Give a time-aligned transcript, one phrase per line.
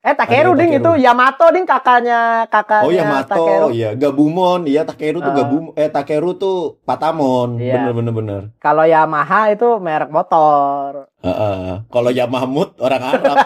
[0.00, 0.96] Eh Takeru ding Takeru.
[0.96, 3.66] itu Yamato ding kakaknya kakaknya Oh Yamato, Takeru.
[3.70, 5.36] iya Gabumon, iya Takeru tuh Ah.
[5.36, 7.76] Gabumon, eh Takeru tuh Patamon, Iya.
[7.76, 8.42] bener bener bener.
[8.56, 11.12] Kalau Yamaha itu merek motor.
[11.20, 11.84] Heeh.
[11.86, 13.36] Kalau Yamahmut orang Arab,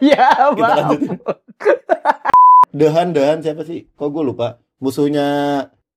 [0.00, 0.76] ya, kita Bang.
[0.78, 1.10] lanjutin.
[2.70, 3.90] Dehan Dehan siapa sih?
[3.90, 4.62] Kok gue lupa.
[4.78, 5.26] Musuhnya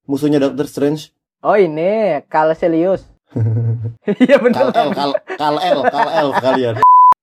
[0.03, 1.13] musuhnya Doctor Strange.
[1.39, 3.05] Oh ini Calcelius.
[4.17, 4.57] Iya bener.
[4.73, 6.75] Kal L, Kal Kal L, Kal L sekalian.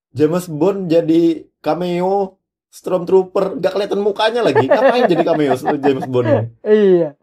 [0.09, 2.39] James Bond jadi cameo
[2.69, 4.69] Stormtrooper, gak kelihatan mukanya lagi.
[4.69, 6.53] Ngapain jadi cameo James Bond?
[6.63, 7.17] Iya.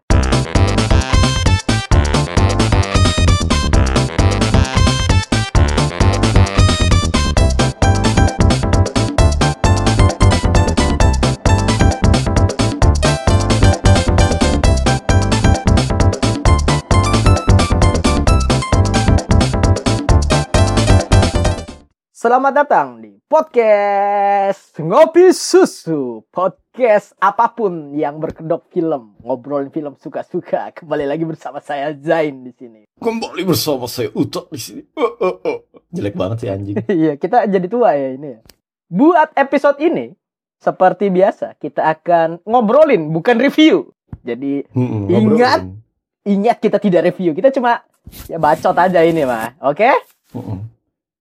[22.16, 26.22] Selamat datang di podcast Ngopi Susu.
[26.30, 30.70] Podcast apa pun yang berkedok film, ngobrolin film suka-suka.
[30.70, 32.86] Kembali lagi bersama saya Zain di sini.
[32.96, 34.82] Kembali bersama saya Uta di sini.
[34.94, 35.58] Oh, oh, oh.
[35.90, 36.76] Jelek banget sih anjing.
[36.86, 38.38] Iya, kita jadi tua ya ini.
[38.38, 38.40] ya.
[38.86, 40.14] Buat episode ini,
[40.56, 43.90] seperti biasa, kita akan ngobrolin, bukan review.
[44.22, 45.66] Jadi Mm-mm, Ingat.
[45.66, 45.82] ngobrolin.
[46.26, 47.82] ingat kita tidak review, kita cuma
[48.26, 49.90] ya bacot aja ini mah, oke?
[50.34, 50.75] Mm-mm.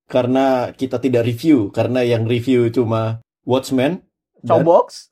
[0.06, 4.06] Karena kita tidak review, karena yang review cuma Watchmen
[4.40, 5.10] dan, Cobox.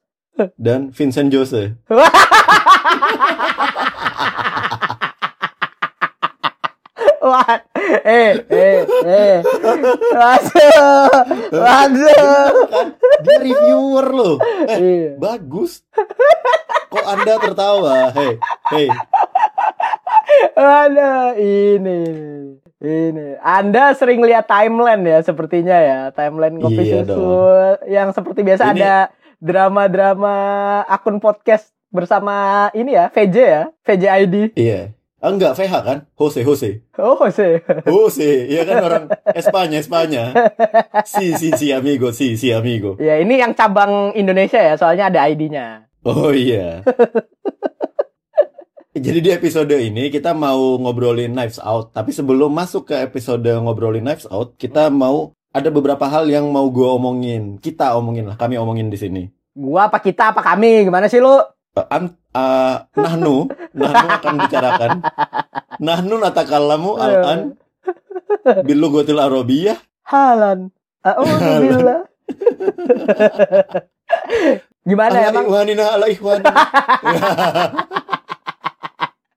[0.54, 1.74] dan Vincent Jose.
[7.24, 7.56] Wah,
[8.04, 9.38] eh, eh, eh,
[10.12, 11.08] waduh,
[11.56, 12.52] waduh.
[12.68, 12.88] Kan
[13.24, 14.36] dia reviewer loh.
[14.68, 15.12] Eh, Iya.
[15.16, 15.88] bagus.
[16.92, 18.12] Kok Anda tertawa?
[18.12, 18.36] Hei,
[18.76, 18.88] hei.
[20.52, 22.00] Ada ini,
[22.84, 23.40] ini.
[23.40, 27.24] Anda sering lihat timeline ya, sepertinya ya, timeline kopi Iya susu dong.
[27.88, 28.94] yang seperti biasa Ini- ada
[29.40, 30.36] drama-drama
[30.86, 34.36] akun podcast bersama ini ya, VJ ya, VJ ID.
[34.54, 34.92] Iya.
[35.18, 35.98] Ah, enggak, VH kan?
[36.20, 36.84] Jose, Jose.
[37.00, 37.64] Oh, Jose.
[37.88, 40.36] Jose, iya kan orang Espanya, Espanya.
[41.08, 43.00] Si, si, si amigo, si, si amigo.
[43.00, 45.88] Ya, ini yang cabang Indonesia ya, soalnya ada ID-nya.
[46.04, 46.84] Oh iya.
[48.94, 51.98] Jadi di episode ini kita mau ngobrolin Knives Out.
[51.98, 56.70] Tapi sebelum masuk ke episode ngobrolin Knives Out, kita mau ada beberapa hal yang mau
[56.70, 57.58] gue omongin.
[57.58, 59.24] Kita omongin lah, kami omongin di sini.
[59.58, 60.86] Gua apa kita apa kami?
[60.86, 61.42] Gimana sih lu?
[61.74, 64.90] Eh, An, eh, nahnu, nahnu akan bicarakan.
[65.82, 67.58] Nahnu natakallamu al-an
[68.62, 69.82] bilugotil arabiyah.
[70.06, 70.70] Halan.
[71.02, 72.06] Alhamdulillah.
[74.86, 75.46] Gimana Ala emang?
[75.50, 76.06] ikhwanina ala.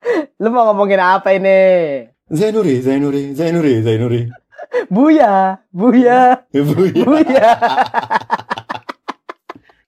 [0.42, 1.58] Lu mau ngomongin apa ini?
[2.26, 4.22] Zainuri, Zainuri, Zainuri, Zainuri.
[4.88, 7.04] Buya, buya, Ibu ya.
[7.04, 7.48] buya.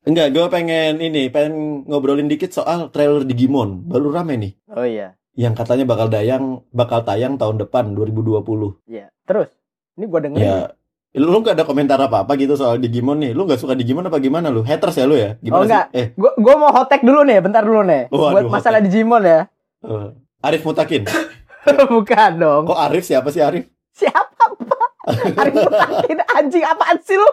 [0.09, 3.85] Enggak, gue pengen ini, pengen ngobrolin dikit soal trailer Digimon.
[3.85, 4.53] Baru rame nih.
[4.73, 8.89] Oh iya, Yang katanya bakal tayang, bakal tayang tahun depan 2020.
[8.89, 9.13] iya.
[9.29, 9.53] Terus,
[9.95, 10.41] ini gua dengerin.
[10.41, 10.73] Ya,
[11.13, 13.37] lu nggak ada komentar apa-apa gitu soal Digimon nih?
[13.37, 14.65] Lu nggak suka Digimon apa gimana lu?
[14.65, 15.37] Haters ya lu ya?
[15.39, 15.87] Gimana Oh, enggak.
[15.93, 15.99] sih?
[16.01, 18.09] Eh, Gua, gua mau hotek dulu nih, bentar dulu nih.
[18.09, 18.89] Oh, Buat masalah hotek.
[18.89, 19.41] Digimon ya.
[19.85, 20.09] Eh,
[20.43, 21.03] Arif Mutakin.
[21.93, 22.63] Bukan dong.
[22.71, 23.67] Kok Arif siapa sih Arif?
[23.93, 24.91] Siapa, Pak?
[25.37, 27.29] Arif Mutakin anjing apaan sih lu?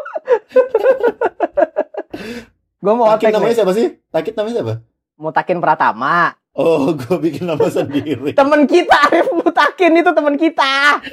[2.86, 3.58] gua mau Takin namanya nih.
[3.58, 3.88] siapa sih?
[4.14, 4.74] Takit namanya siapa?
[5.16, 6.36] Mutakin Pratama.
[6.56, 8.32] Oh, gue bikin nama sendiri.
[8.32, 11.04] Temen kita Arif Mutakin itu temen kita.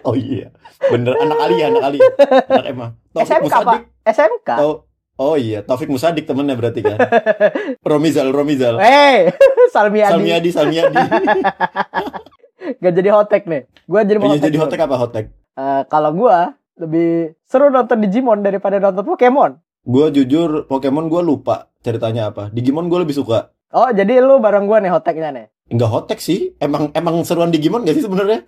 [0.00, 0.48] Oh iya,
[0.88, 1.98] bener anak Ali, anak Ali,
[2.48, 2.86] anak Emma.
[3.12, 3.80] Taufik SMK, Pak.
[4.08, 4.48] SMK.
[4.64, 6.98] Oh, oh iya, Taufik Musadik temennya berarti kan.
[7.90, 8.78] Romizal, Romizal.
[8.78, 9.32] Eh,
[9.74, 10.12] Salmiadi.
[10.12, 10.96] Salmiadi, Salmiadi.
[12.82, 13.62] Gak jadi hotek nih.
[13.90, 14.64] Gua jadi mau Iya jadi dulu.
[14.66, 15.24] hotek apa hotek?
[15.58, 19.58] Eh, kalau gua lebih seru nonton Digimon daripada nonton Pokemon.
[19.82, 22.54] Gue jujur Pokemon gue lupa ceritanya apa.
[22.54, 23.50] Digimon gue lebih suka.
[23.74, 25.46] Oh, jadi lu bareng gua nih hoteknya nih.
[25.72, 26.54] Enggak hotek sih.
[26.60, 28.46] Emang emang seruan Digimon gak sih sebenarnya?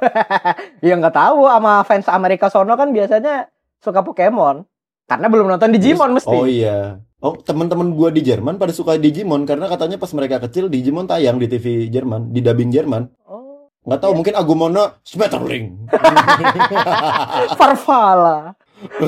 [0.79, 3.51] Ya nggak tahu sama fans Amerika sono kan biasanya
[3.83, 4.63] suka Pokemon.
[5.05, 6.29] Karena belum nonton Digimon mesti.
[6.29, 6.97] Oh iya.
[7.19, 11.37] Oh teman-teman gue di Jerman pada suka Digimon karena katanya pas mereka kecil Digimon tayang
[11.37, 13.09] di TV Jerman, di dubbing Jerman.
[13.25, 13.69] Oh.
[13.85, 14.17] Nggak tahu Iya.
[14.17, 15.67] mungkin Agumona Smetterling.
[17.59, 18.57] Farfalla.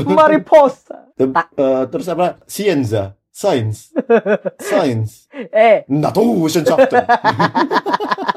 [0.07, 1.13] Mariposa.
[1.13, 2.37] Te- eh, terus apa?
[2.45, 3.93] Scienza, Science,
[4.69, 5.29] Science.
[5.33, 7.05] Eh, Naturwissenschaften.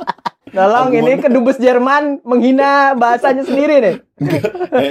[0.60, 3.96] tolong ini kedubes Jerman menghina bahasanya sendiri nih.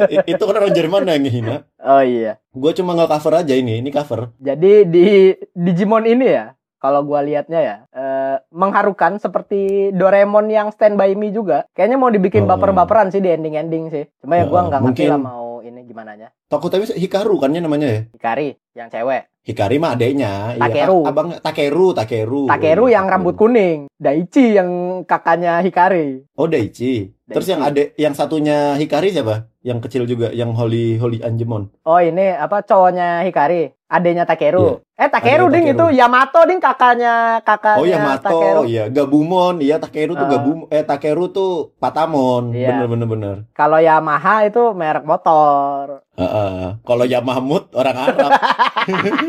[0.09, 1.57] eh, itu kan orang Jerman yang ngehina.
[1.79, 2.41] Oh iya.
[2.51, 4.33] Gue cuma nggak cover aja ini, ini cover.
[4.39, 5.07] Jadi di
[5.53, 11.29] Digimon ini ya, kalau gua liatnya ya, eh, mengharukan seperti Doraemon yang Stand By Me
[11.29, 11.67] juga.
[11.73, 12.49] Kayaknya mau dibikin Oh.
[12.49, 14.05] baper-baperan sih di ending-ending sih.
[14.19, 16.31] Cuma ya gua Oh, nggak ngerti lah mau ini gimana nya?
[16.47, 18.01] Tokoh tapi Hikaru kan ya namanya ya?
[18.11, 19.27] Hikari yang cewek.
[19.49, 20.61] Hikari mah adeknya.
[20.61, 21.01] Takeru.
[21.01, 22.53] Iya, abang Takeru, Takeru.
[22.53, 23.89] Takeru yang rambut kuning.
[23.97, 26.29] Daichi yang kakaknya Hikari.
[26.37, 27.17] Oh, Daichi.
[27.29, 29.47] Terus yang adek yang satunya Hikari siapa?
[29.61, 31.69] Yang kecil juga, yang Holy Holy Angemon.
[31.83, 34.81] Oh ini apa cowoknya Hikari, adenya Takeru.
[34.95, 35.77] Eh Takeru Adenya ding Takeru.
[35.77, 38.61] itu Yamato ding kakaknya kakaknya Oh ya Mato, Takeru.
[38.65, 40.31] iya Gabumon, iya Takeru tuh Ah.
[40.31, 42.67] Gabum, eh Takeru tuh Patamon, Iya.
[42.73, 43.35] bener bener bener.
[43.53, 46.01] Kalau Yamaha itu merek motor.
[46.17, 46.77] Heeh.
[46.81, 48.31] Kalau Yamahmut orang Arab,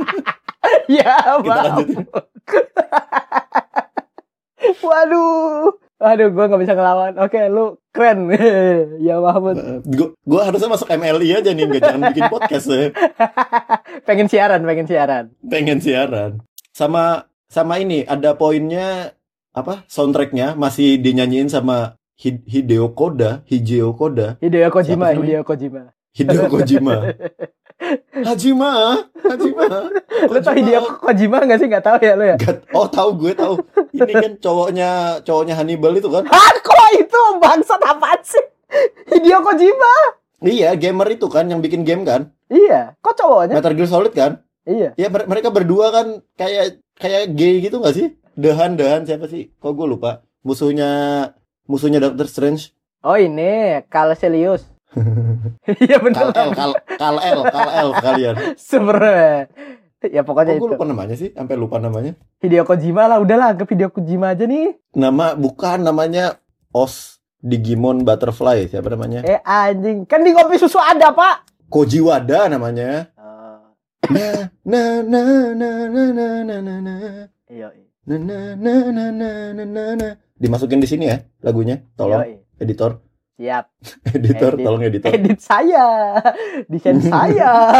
[0.90, 2.06] ya, kita lanjutin.
[4.80, 5.75] Waduh.
[6.00, 7.13] Waduh, gua nggak bisa ngelawan.
[7.19, 8.31] Oke, lu keren.
[9.07, 9.84] ya Mahmud.
[9.84, 12.88] Gue gue harusnya masuk MLI aja nih, nggak jangan bikin podcast ya.
[14.07, 15.25] pengen siaran, pengen siaran.
[15.44, 16.31] Pengen siaran.
[16.72, 19.12] Sama sama ini ada poinnya
[19.51, 19.84] apa?
[19.92, 25.12] Soundtracknya masih dinyanyiin sama Hi- Hideo Koda, Hideo Koda, Hideo Kojima?
[25.12, 25.92] Hideo Kojima.
[26.16, 26.96] Hideo Kojima.
[28.19, 28.71] Hajima,
[29.15, 29.65] Hajima.
[30.25, 31.68] Lu tau Hideo Kojima nggak sih?
[31.68, 32.36] Nggak tahu ya lu ya?
[32.36, 33.56] Gak- oh tahu gue tahu.
[33.91, 34.89] Ini kan cowoknya
[35.21, 36.24] cowoknya Hannibal itu kan.
[36.25, 38.45] Hah, kok itu bangsat apaan sih?
[39.09, 39.94] Hideo Kojima.
[40.39, 42.31] Iya, gamer itu kan yang bikin game kan.
[42.47, 43.59] Iya, kok cowoknya?
[43.59, 44.39] Metal Gear Solid kan.
[44.63, 44.94] Iya.
[44.95, 48.15] Ya mer- mereka berdua kan kayak kayak gay gitu gak sih?
[48.33, 49.51] Dehan Dehan siapa sih?
[49.57, 50.24] Kok gue lupa.
[50.41, 50.89] Musuhnya
[51.65, 52.71] musuhnya Doctor Strange.
[53.00, 54.63] Oh ini, Calcelius.
[55.86, 58.36] Iya bener Kal L, Kal Kal L, Kal L kalian.
[58.57, 59.47] Sebenernya.
[60.00, 60.71] Ya Kok pokoknya gue itu.
[60.71, 61.30] lupa namanya sih?
[61.36, 62.15] Sampai lupa namanya.
[62.39, 64.80] Hideo Kojima lah, udahlah anggap Hideo Kojima aja nih.
[64.95, 66.39] Nama bukan namanya
[66.71, 69.24] Os Digimon Butterfly siapa namanya?
[69.24, 71.47] Eh anjing, kan di kopi susu ada pak.
[71.68, 73.12] Kojiwada namanya.
[73.15, 73.75] Oh,
[74.09, 75.21] Na na na
[75.53, 76.95] na na na na na na
[77.45, 77.69] iya.
[78.07, 80.07] na na na na na na na na.
[80.36, 82.39] Dimasukin di sini ya lagunya, tolong Yoi.
[82.57, 83.03] editor,
[83.39, 83.65] Siap.
[84.19, 84.65] editor, Edit.
[84.68, 85.09] tolong editor.
[85.09, 85.88] Edit saya,
[86.68, 87.71] desain saya.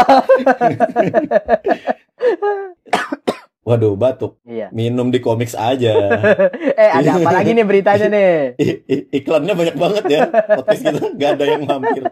[3.60, 4.40] Waduh, batuk.
[4.42, 4.72] iya.
[4.72, 5.92] Minum di komiks aja.
[6.74, 8.32] eh ada apa lagi nih beritanya nih?
[8.56, 10.20] I- i- iklannya banyak banget ya.
[10.56, 12.02] Podcast kita nggak ada yang mampir.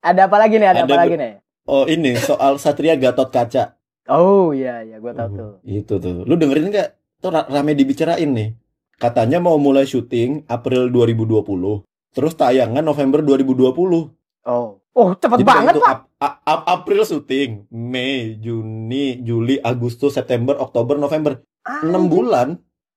[0.00, 0.64] Ada apa lagi nih?
[0.66, 1.32] Ada, Ada apa lagi nih?
[1.68, 3.76] Oh ini soal Satria Gatot Kaca.
[4.08, 5.52] Oh iya iya, gue tahu tuh.
[5.62, 6.24] Itu tuh.
[6.24, 6.88] Lu dengerin nggak?
[7.20, 8.56] Tuh ra- rame dibicarain nih.
[8.98, 11.86] Katanya mau mulai syuting April 2020.
[12.10, 14.10] Terus tayangan November 2020.
[14.42, 15.86] Oh, oh cepet Jadi banget pak.
[15.88, 21.38] Ap- A- A- April syuting, Mei, Juni, Juli, Agustus, September, Oktober, November.
[21.62, 22.48] 6 Anjing, bulan.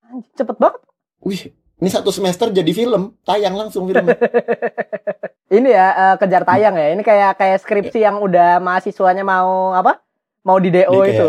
[0.02, 0.80] anjing, cepet banget.
[1.22, 1.42] Wih,
[1.78, 4.18] ini satu semester jadi film, tayang langsung filmnya.
[5.52, 6.96] Ini ya eh, kejar tayang ya.
[6.96, 10.00] Ini kayak kayak skripsi yang udah mahasiswanya mau apa?
[10.42, 11.28] Mau di DO Dia kayak- itu.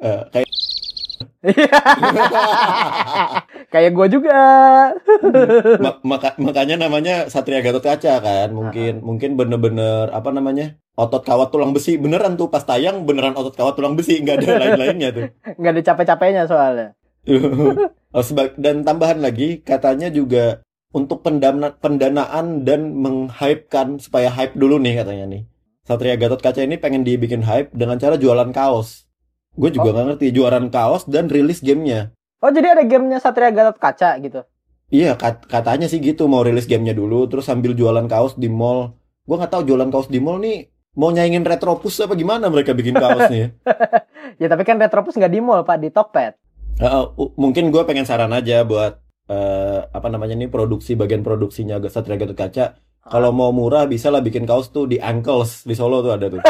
[0.00, 0.48] Eh, kayak
[3.72, 4.38] kayak gue juga.
[5.80, 11.48] Ma- maka- makanya namanya Satria Gatot Kaca kan mungkin mungkin bener-bener apa namanya otot kawat
[11.48, 15.24] tulang besi beneran tuh pas tayang beneran otot kawat tulang besi nggak ada lain-lainnya tuh.
[15.60, 16.88] Nggak ada capek-capeknya soalnya.
[18.10, 18.26] Oh,
[18.58, 25.30] dan tambahan lagi katanya juga untuk pendana pendanaan dan menghypekan supaya hype dulu nih katanya
[25.30, 25.42] nih.
[25.86, 29.06] Satria Gatot Kaca ini pengen dibikin hype dengan cara jualan kaos
[29.60, 32.10] gue juga nggak ngerti jualan kaos dan rilis gamenya
[32.40, 34.40] Oh jadi ada gamenya Satria Gatot Kaca gitu.
[34.88, 38.96] Iya, kat- katanya sih gitu mau rilis gamenya dulu, terus sambil jualan kaos di mall.
[39.28, 42.96] Gua nggak tahu jualan kaos di mall nih mau nyaingin Retropus apa gimana mereka bikin
[42.96, 43.52] kaos nih.
[44.40, 46.32] Ya tapi kan Retropus nggak di mall pak, di Tokped.
[46.80, 51.76] Heeh, u- mungkin gue pengen saran aja buat eh, apa namanya nih produksi bagian produksinya
[51.92, 52.80] Satria Gatot Kaca.
[53.00, 56.40] Kalau mau murah bisa lah bikin kaos tuh di Ankles di Solo tuh ada tuh.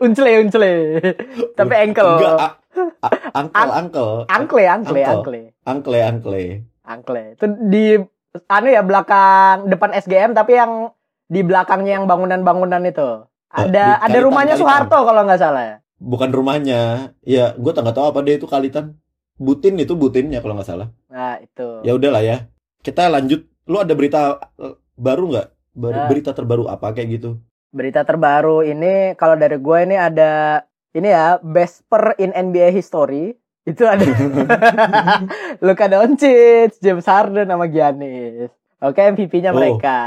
[0.00, 0.72] uncle uncle.
[1.56, 2.10] tapi ankle.
[2.12, 2.56] Enggak, a-
[3.00, 5.06] a- angkel, angkel, Ankle, ankle, Ankle.
[5.06, 5.40] ankle.
[5.64, 6.42] angkle, angkle.
[6.84, 7.22] Ankle.
[7.34, 7.84] Itu di
[8.46, 10.90] anu ya belakang depan SGM tapi yang
[11.24, 13.24] di belakangnya yang bangunan-bangunan itu.
[13.54, 14.54] Eh, Ada ada rumahnya.
[14.58, 15.76] Soeharto kalau nggak salah ya.
[15.96, 17.14] Bukan rumahnya.
[17.22, 18.98] Ya, gue nggak tahu apa dia itu Kalitan.
[19.34, 20.88] Butin itu butinnya kalau nggak salah.
[21.08, 21.80] Nah, itu.
[21.82, 22.36] Ya udahlah ya.
[22.84, 23.48] Kita lanjut.
[23.64, 24.20] Lu ada berita
[24.56, 25.48] eh, baru nggak?
[25.74, 26.06] Ber- Ah.
[26.06, 27.30] Berita terbaru apa kayak gitu?
[27.68, 33.34] Berita terbaru ini kalau dari gue ini ada ini ya best per in NBA history
[33.64, 34.04] itu ada
[35.64, 38.52] Luka Doncic, James Harden sama Giannis.
[38.78, 39.56] Oke MVP-nya Oh.
[39.56, 39.98] mereka.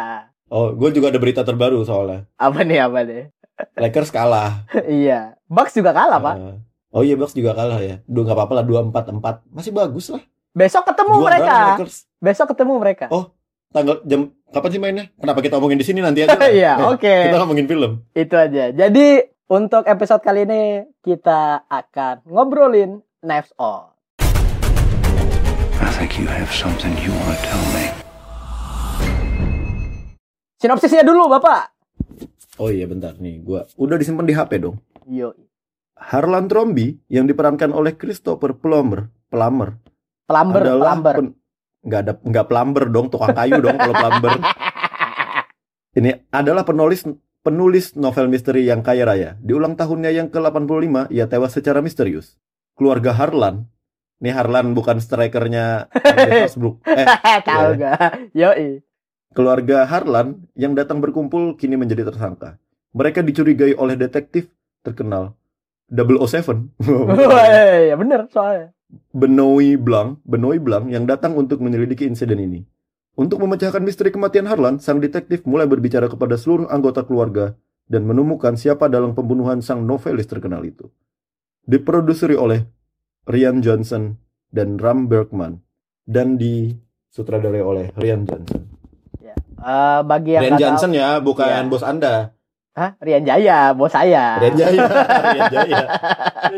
[0.47, 2.23] Oh, gue juga ada berita terbaru soalnya.
[2.37, 3.27] Apa nih apa nih?
[3.75, 4.63] Lakers kalah.
[4.87, 5.35] iya.
[5.43, 6.35] Bucks juga kalah, Pak.
[6.37, 6.55] Eh,
[6.93, 7.99] oh iya, Bucks juga kalah ya.
[8.05, 9.43] Duh, nggak apa-apa lah, dua empat empat.
[9.49, 10.23] Masih bagus lah.
[10.53, 11.57] Besok ketemu Juara mereka.
[11.75, 11.95] Lakers.
[12.17, 13.05] Besok ketemu mereka.
[13.09, 13.33] Oh.
[13.67, 15.05] Tanggal jam kapan sih mainnya?
[15.19, 16.39] Kenapa kita omongin di sini nanti aja?
[16.47, 17.15] Iya, Eh, oke.
[17.27, 17.91] Kita ngomongin film.
[18.13, 18.71] Itu aja.
[18.71, 19.07] Jadi
[19.45, 20.61] untuk episode kali ini
[21.03, 23.91] kita akan ngobrolin Knives Out.
[25.77, 27.85] I think you have something you want to tell me.
[30.57, 31.75] Sinopsisnya dulu, Bapak.
[32.57, 34.81] Oh iya bentar nih, gua udah disimpan di HP dong.
[35.05, 35.35] Yo.
[35.93, 39.77] Harlan Trombi yang diperankan oleh Christopher Plummer, Plummer
[40.23, 41.15] Pelamber, adalah pelamber.
[41.15, 41.35] pen-
[41.87, 44.31] nggak ada nggak plumber dong, tukang kayu dong kalau plumber.
[45.97, 47.07] Ini adalah penulis
[47.41, 49.29] penulis novel misteri yang kaya raya.
[49.39, 52.35] Di ulang tahunnya yang ke-85, ia tewas secara misterius.
[52.75, 53.65] Keluarga Harlan,
[54.19, 56.83] nih Harlan bukan strikernya Salzburg.
[56.91, 57.07] Eh,
[57.47, 58.35] Tahu gak?
[58.35, 58.83] Yoi.
[59.37, 62.57] keluarga Harlan yang datang berkumpul kini menjadi tersangka.
[62.97, 64.49] Mereka dicurigai oleh detektif
[64.81, 65.36] terkenal
[65.91, 66.83] 007.
[66.83, 68.75] Woi, ya bener soalnya.
[69.11, 72.63] Benoit Blanc, Benoit Blanc yang datang untuk menyelidiki insiden ini.
[73.17, 77.57] Untuk memecahkan misteri kematian Harlan, sang detektif mulai berbicara kepada seluruh anggota keluarga
[77.89, 80.87] dan menemukan siapa dalam pembunuhan sang novelis terkenal itu.
[81.65, 82.63] Diproduseri oleh
[83.25, 84.15] Rian Johnson
[84.53, 85.59] dan Ram Bergman
[86.05, 88.77] dan disutradarai oleh Rian Johnson.
[89.57, 91.71] Eh, bagi yang Rian Johnson ya, bukan Iya.
[91.71, 92.36] bos Anda.
[92.77, 92.93] Hah?
[93.01, 94.37] Rian Jaya, bos saya.
[94.37, 94.85] Rian Jaya,
[95.33, 95.81] Rian Jaya.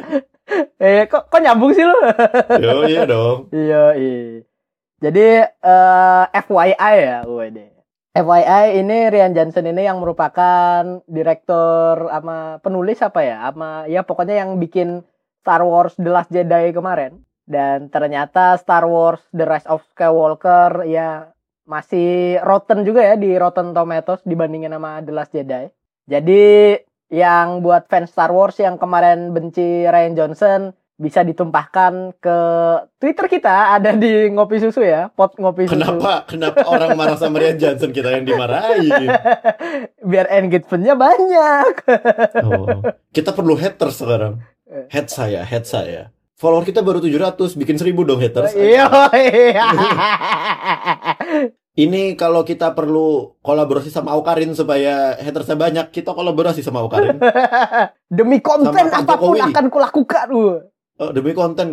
[0.83, 1.95] eh, kok kok nyambung sih lu?
[2.63, 3.47] Yo, iya dong.
[3.55, 4.43] Iya, iya.
[4.99, 7.59] Jadi eh FYI ya, WD.
[8.11, 13.47] FYI ini Rian Johnson ini yang merupakan direktur sama penulis apa ya?
[13.47, 15.07] Sama ya pokoknya yang bikin
[15.39, 17.23] Star Wars The Last Jedi kemarin.
[17.47, 21.31] Dan ternyata Star Wars The Rise of Skywalker ya
[21.63, 25.78] masih rotten juga ya di Rotten Tomatoes dibandingin sama The Last Jedi.
[26.09, 26.73] Jadi
[27.13, 32.37] yang buat fans Star Wars yang kemarin benci Ryan Johnson bisa ditumpahkan ke
[32.99, 35.79] Twitter kita ada di ngopi susu ya, pot ngopi susu.
[35.79, 39.07] Kenapa kenapa orang marah sama Rian Johnson kita yang dimarahin?
[40.11, 41.73] Biar engagementnya banyak.
[42.43, 42.83] Oh.
[43.15, 44.43] Kita perlu haters sekarang.
[44.91, 46.11] Head saya, head saya.
[46.35, 48.51] Follower kita baru 700, bikin 1000 dong haters.
[48.59, 48.91] Iya.
[51.79, 57.15] Ini kalau kita perlu kolaborasi sama Aukarin supaya hatersnya banyak, kita kolaborasi sama Aukarin.
[58.12, 59.48] Demi konten Sama apa pun Jokowi.
[59.48, 60.27] akan kulakukan.
[60.29, 60.59] Uh.
[61.00, 61.71] Oh, demi konten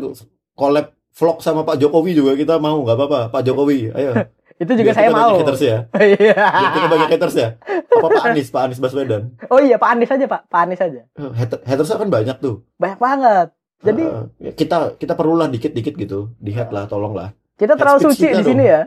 [0.54, 4.14] collab vlog sama Pak Jokowi juga kita mau nggak apa-apa Pak Jokowi ayo
[4.62, 5.26] Itu juga Biar saya kita mau.
[5.26, 5.78] banyak haters ya
[6.14, 6.34] Iya.
[6.38, 10.14] Biar kita banyak haters ya apa Pak Anies Pak Anies Baswedan Oh iya, Pak Anies
[10.14, 10.40] aja, Pak.
[10.46, 11.02] Pak Anies aja.
[11.10, 13.48] Eh, hater hatersnya kan banyak tuh Banyak banget.
[13.82, 14.02] Jadi
[14.38, 18.42] ya kita kita perlulah dikit-dikit gitu di head lah tolonglah kita terlalu suci kita di
[18.42, 18.48] dong.
[18.52, 18.82] sini ya.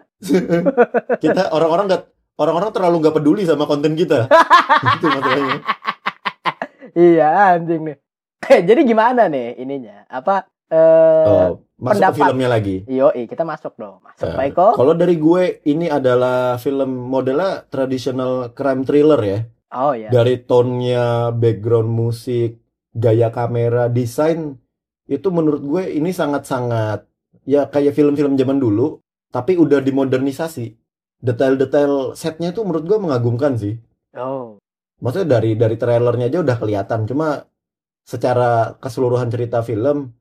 [1.23, 2.03] kita orang-orang nggak
[2.38, 4.29] orang-orang terlalu nggak peduli sama konten kita
[4.95, 5.59] itu masalahnya
[6.89, 7.97] Iya, anjing nih.
[8.69, 10.09] Jadi gimana nih ininya?
[10.09, 12.13] Apa eh oh, masuk pendapat.
[12.13, 14.01] ke filmnya lagi Yoi, kita masuk dong.
[14.01, 14.67] Masuk, Pak Eko.
[14.73, 20.09] kalau dari gue ini adalah film modelnya traditional crime thriller ya Oh iya.
[20.09, 22.57] dari tone-nya, background musik,
[22.89, 24.57] gaya kamera, desain
[25.05, 27.05] itu menurut gue ini sangat-sangat
[27.49, 29.01] ya kayak film-film zaman dulu,
[29.33, 30.77] tapi udah dimodernisasi.
[31.19, 33.81] Detail-detail setnya tuh menurut gue mengagumkan sih.
[34.13, 34.61] Oh.
[35.01, 37.09] Maksudnya dari dari trailernya aja udah kelihatan.
[37.09, 37.49] Cuma
[38.05, 40.13] secara keseluruhan cerita film,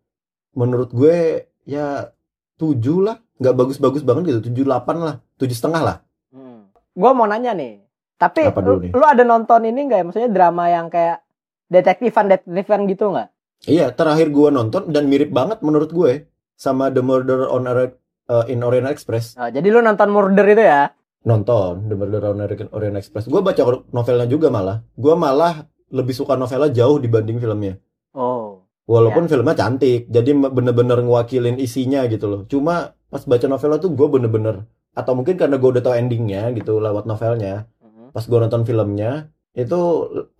[0.56, 2.08] menurut gue ya
[2.56, 5.96] tujuh lah, nggak bagus-bagus banget gitu, tujuh delapan lah, tujuh setengah lah.
[6.32, 6.72] Hmm.
[6.96, 7.78] Gua mau nanya nih.
[8.18, 8.90] Tapi lu, nih?
[8.90, 10.04] lu ada nonton ini nggak ya?
[10.10, 11.22] Maksudnya drama yang kayak
[11.70, 13.30] detektifan detektifan gitu nggak?
[13.70, 16.26] Iya, terakhir gue nonton dan mirip banget menurut gue
[16.58, 17.94] sama The Murder on Ori-
[18.26, 19.38] uh, in Orient Express.
[19.38, 20.90] Oh, jadi lu nonton Murder itu ya?
[21.22, 23.30] Nonton The Murder on Ori- Orient Express.
[23.30, 23.62] Gue baca
[23.94, 24.82] novelnya juga malah.
[24.98, 27.78] Gue malah lebih suka novelnya jauh dibanding filmnya.
[28.12, 28.66] Oh.
[28.88, 32.40] Walaupun filmnya cantik, jadi bener-bener ngewakilin isinya gitu loh.
[32.48, 34.64] Cuma pas baca novelnya tuh gue bener-bener
[34.96, 37.68] atau mungkin karena gue udah tahu endingnya gitu lewat novelnya.
[37.84, 38.16] Mhm.
[38.16, 39.78] Pas gue nonton filmnya itu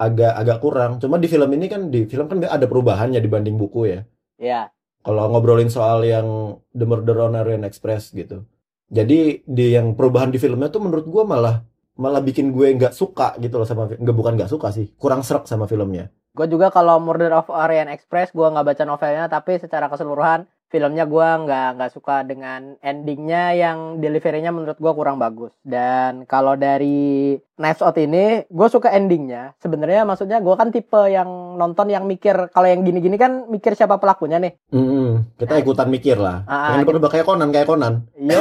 [0.00, 0.96] agak agak kurang.
[0.96, 4.00] Cuma di film ini kan di film kan ada perubahannya dibanding buku ya.
[4.40, 4.72] Iya.
[5.08, 8.44] Kalau ngobrolin soal yang The Murder on Orient Express gitu.
[8.92, 11.64] Jadi di yang perubahan di filmnya tuh menurut gua malah
[11.96, 15.48] malah bikin gue nggak suka gitu loh sama nggak bukan nggak suka sih kurang serak
[15.48, 16.12] sama filmnya.
[16.36, 21.04] Gue juga kalau Murder of Orient Express gua nggak baca novelnya tapi secara keseluruhan filmnya
[21.04, 27.36] gua nggak nggak suka dengan endingnya yang deliverynya menurut gua kurang bagus dan kalau dari
[27.54, 32.48] Knives Out ini gue suka endingnya sebenarnya maksudnya gua kan tipe yang nonton yang mikir
[32.48, 36.44] kalau yang gini-gini kan mikir siapa pelakunya nih Mm-mm, kita ikutan mikir lah.
[36.44, 37.94] Ah, Pengen nebak-nebak kayak Conan kayak Conan.
[38.14, 38.40] iya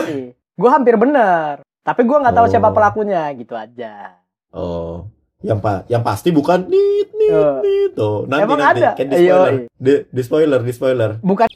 [0.53, 2.51] gue hampir bener tapi gua nggak tahu Oh.
[2.51, 4.19] siapa pelakunya gitu aja
[4.50, 5.07] Oh,
[5.39, 7.60] yang pa yang pasti bukan nit nit Eh.
[7.60, 8.24] nit tuh.
[8.25, 8.91] Nanti Emang nanti ada?
[8.96, 9.53] di spoiler.
[9.75, 11.12] Di, di spoiler, di spoiler.
[11.19, 11.48] bukan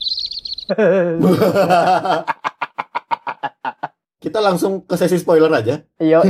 [4.18, 5.82] kita langsung ke sesi spoiler aja.
[5.98, 6.22] iya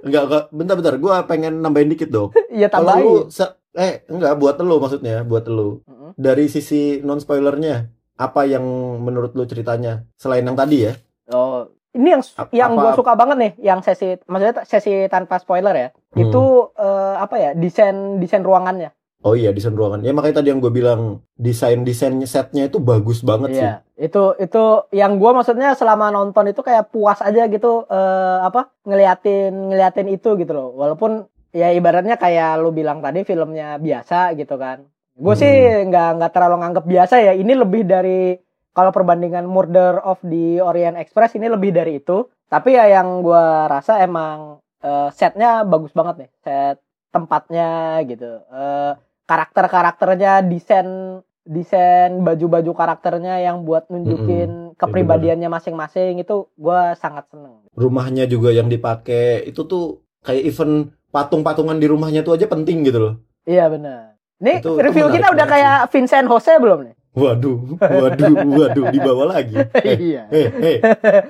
[0.00, 0.44] Enggak, enggak.
[0.48, 0.94] Bentar-bentar.
[0.96, 2.30] Gua pengen nambahin dikit dong.
[2.48, 5.84] iya Kalau lu tambahin eh enggak buat lu maksudnya, buat lu.
[5.84, 6.16] Mm-mm.
[6.16, 8.64] Dari sisi non spoilernya, apa yang
[8.98, 10.96] menurut lu ceritanya selain yang tadi ya?
[11.28, 15.36] Oh, ini yang Ap- yang gue apa- suka banget nih, yang sesi maksudnya sesi tanpa
[15.36, 15.88] spoiler ya.
[16.14, 16.22] Hmm.
[16.22, 17.50] Itu eh, apa ya?
[17.52, 18.96] Desain desain ruangannya.
[19.26, 20.06] Oh iya desain ruangan.
[20.06, 23.58] Ya makanya tadi yang gue bilang desain desainnya setnya itu bagus banget sih.
[23.58, 24.62] Iya, itu itu
[24.94, 30.38] yang gua maksudnya selama nonton itu kayak puas aja gitu eh, apa ngeliatin ngeliatin itu
[30.38, 30.68] gitu loh.
[30.78, 34.86] Walaupun ya ibaratnya kayak lu bilang tadi filmnya biasa gitu kan.
[35.18, 35.42] Gue Hmm.
[35.42, 35.54] sih
[35.90, 37.32] nggak nggak terlalu nganggep biasa ya.
[37.34, 38.38] Ini lebih dari
[38.70, 42.30] kalau perbandingan Murder of the Orient Express ini lebih dari itu.
[42.46, 46.30] Tapi ya yang gua rasa emang eh, setnya bagus banget nih.
[46.46, 46.78] Set
[47.10, 48.44] tempatnya gitu.
[48.52, 48.92] Eh,
[49.26, 57.62] karakter-karakternya, desain desain baju-baju karakternya yang buat nunjukin kepribadiannya masing-masing itu gua sangat seneng.
[57.78, 62.98] Rumahnya juga yang dipakai itu tuh kayak event patung-patungan di rumahnya tuh aja penting gitu
[62.98, 63.14] loh.
[63.46, 64.18] Iya benar.
[64.42, 66.94] Nih Itu- itu review menarik kita udah kayak Vincent Jose belum nih?
[67.16, 69.56] Waduh, waduh, waduh, dibawa lagi.
[69.88, 70.28] Eh, iya.
[70.28, 70.76] eh, eh,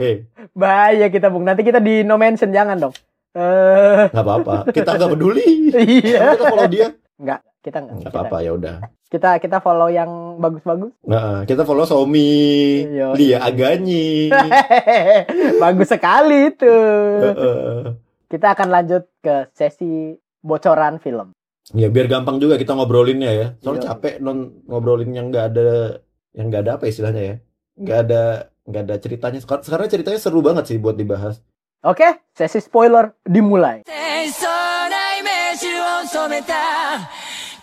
[0.02, 0.16] eh,
[0.50, 1.46] Bahaya kita Bung.
[1.46, 2.94] Nanti kita di no mention jangan dong.
[3.36, 4.56] Eh nggak apa-apa.
[4.74, 5.70] Kita nggak peduli.
[6.02, 6.34] iya.
[6.34, 6.90] Kita follow dia.
[7.20, 7.95] Enggak, kita enggak.
[7.97, 8.75] Nggak Kita, apa-apa ya udah.
[9.07, 10.95] kita kita follow yang bagus-bagus.
[11.03, 13.11] Nah, kita follow Somi, Yo.
[13.13, 14.31] Lia Aganyi.
[15.57, 16.71] Bagus sekali itu.
[17.21, 17.95] Heeh.
[18.25, 21.35] Kita akan lanjut ke sesi bocoran film.
[21.71, 23.47] Ya biar gampang juga kita ngobrolinnya ya.
[23.59, 23.89] Soalnya Iya.
[23.93, 26.00] capek non ngobrolin yang nggak ada
[26.31, 27.35] yang nggak ada apa istilahnya ya.
[27.77, 28.21] Nggak ada
[28.63, 29.39] nggak ada ceritanya.
[29.39, 31.39] Sekar- Sekarang ceritanya seru banget sih buat dibahas.
[31.81, 33.83] Oke, sesi spoiler dimulai.
[33.83, 36.53] 清楚なイメージを染めた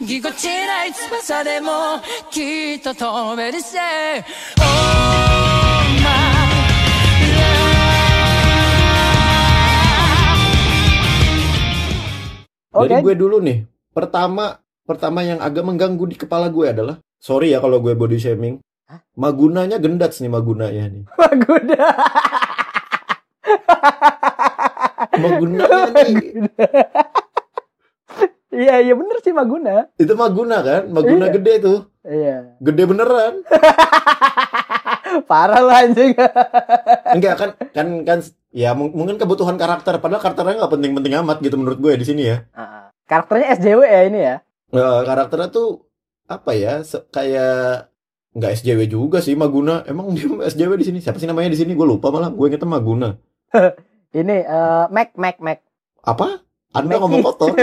[0.00, 3.78] ぎこちない翼でもきっと飛べるせ
[4.60, 4.62] Oh
[6.02, 6.48] my
[12.78, 12.94] Oke.
[12.94, 13.66] Dari gue dulu nih.
[13.90, 18.62] Pertama pertama yang agak mengganggu di kepala gue adalah sorry ya kalau gue body shaming.
[19.18, 21.04] Magunanya gendats nih Magunanya nih.
[21.18, 21.86] Maguda.
[25.18, 26.46] Magunanya nih
[28.53, 29.89] Iya, iya bener sih Maguna.
[29.95, 30.85] itu Maguna kan?
[30.87, 31.33] Maguna Iya.
[31.33, 31.79] gede tuh.
[32.03, 32.53] Iya.
[32.59, 33.41] Gede beneran.
[35.23, 36.13] Parah lah anjing.
[37.15, 41.55] Enggak kan kan kan ya mung- mungkin kebutuhan karakter padahal karakternya nggak penting-penting amat gitu
[41.55, 42.37] menurut gue di sini ya.
[42.51, 44.35] Ah, Karakternya SJW ya ini ya.
[44.69, 45.85] Eh, karakternya tuh
[46.25, 46.81] apa ya?
[47.09, 47.89] kayak
[48.33, 49.81] nggak SJW juga sih Maguna.
[49.85, 50.97] Emang dia SJW di sini?
[50.97, 51.73] Siapa sih namanya di sini?
[51.73, 52.29] Gue lupa malah.
[52.29, 53.09] Gue ingetnya Maguna.
[54.13, 55.59] Ini eh Mac Mac Mac.
[56.01, 56.41] Apa?
[56.73, 57.53] Anda ngomong kotor?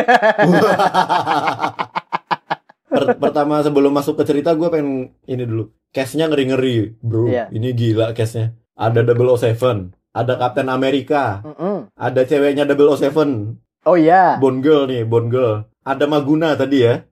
[2.90, 5.70] Per- pertama sebelum masuk ke cerita gue pengen ini dulu.
[5.94, 7.30] Case-nya ngeri-ngeri, bro.
[7.30, 7.46] Iya.
[7.50, 8.54] Ini gila case-nya.
[8.74, 11.92] Ada 007, ada Captain America, Mm-mm.
[11.94, 14.40] ada ceweknya 007, Oh iya.
[14.40, 15.68] Bond Girl nih, Bond Girl.
[15.84, 17.04] Ada Maguna tadi ya.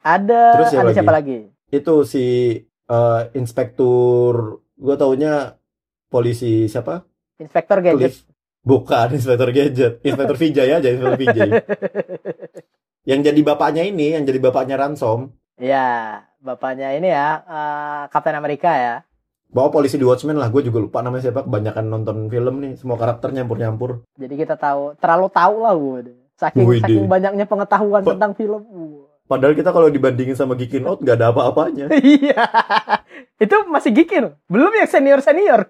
[0.00, 0.96] Ada Terus siapa ada lagi?
[0.96, 1.38] siapa lagi?
[1.68, 5.60] Itu si eh, inspektur, gue taunya
[6.08, 7.04] polisi siapa?
[7.36, 8.00] Inspektor Gadget.
[8.00, 8.16] Cliff.
[8.60, 11.50] Bukan Inspektur Gadget, Inspektur Vijay aja, Inspektur Vijay.
[13.02, 18.72] yang jadi bapaknya ini, yang jadi bapaknya Ransom, Iya, bapaknya ini ya eh, Kapten Amerika
[18.72, 18.94] ya.
[19.46, 21.42] bawa polisi di Watchmen lah, gue juga lupa namanya siapa.
[21.42, 24.06] Kebanyakan nonton film nih, semua karakter nyampur-nyampur.
[24.14, 25.98] Jadi kita tahu terlalu tahu lah gue.
[26.32, 28.62] Saking saking banyaknya pengetahuan Pa- tentang film.
[29.26, 31.90] Padahal kita kalau dibandingin sama Geekin Out gak ada apa-apanya.
[31.98, 32.46] Iya.
[33.36, 34.32] Itu masih gikin.
[34.46, 35.66] Belum yang senior-senior.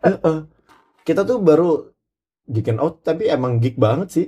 [0.00, 0.36] Heeh.
[1.08, 1.95] kita tuh baru
[2.46, 4.26] Geekin Out, tapi emang geek banget sih.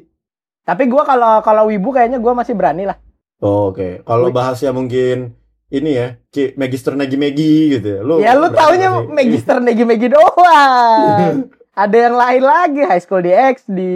[0.63, 2.99] Tapi gua kalau kalau wibu kayaknya gua masih berani lah.
[3.39, 4.35] Oh, Oke, kalau Wih.
[4.35, 5.39] bahasnya mungkin
[5.71, 8.01] ini ya, Ki- Magister Nagi Megi gitu ya.
[8.03, 9.07] Lu ya lu taunya sih?
[9.09, 11.47] Magister Negi Megi doang.
[11.79, 13.93] Ada yang lain lagi High School DX di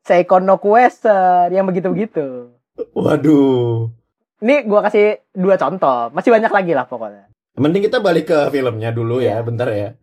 [0.00, 2.54] Seikon no Quester yang begitu-begitu.
[2.94, 3.90] Waduh.
[4.38, 6.12] Ini gua kasih dua contoh.
[6.12, 7.26] Masih banyak lagi lah pokoknya.
[7.54, 9.42] Mending kita balik ke filmnya dulu ya, Iya.
[9.42, 9.98] bentar ya.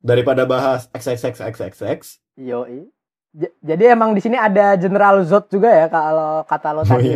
[0.00, 2.22] Daripada bahas XXXXXX.
[2.36, 2.90] Yoi.
[3.32, 7.10] J- jadi emang di sini ada General Zod juga ya kalau kata lo Oh, tadi.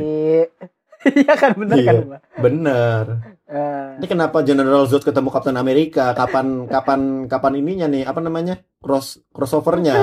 [0.99, 2.03] Iya kan bener kan Iya.
[2.03, 2.19] gua.
[2.37, 3.05] Bener.
[3.45, 6.11] Eh, Ini kenapa General Zod ketemu Captain Amerika?
[6.13, 8.03] Kapan kapan kapan ininya nih?
[8.03, 8.59] Apa namanya?
[8.79, 9.95] Cross crossovernya.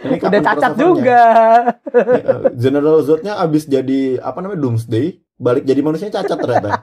[0.00, 1.22] Ini udah cacat juga.
[1.88, 6.82] Eh, General Zodnya abis jadi apa namanya Doomsday, balik jadi manusia cacat ternyata.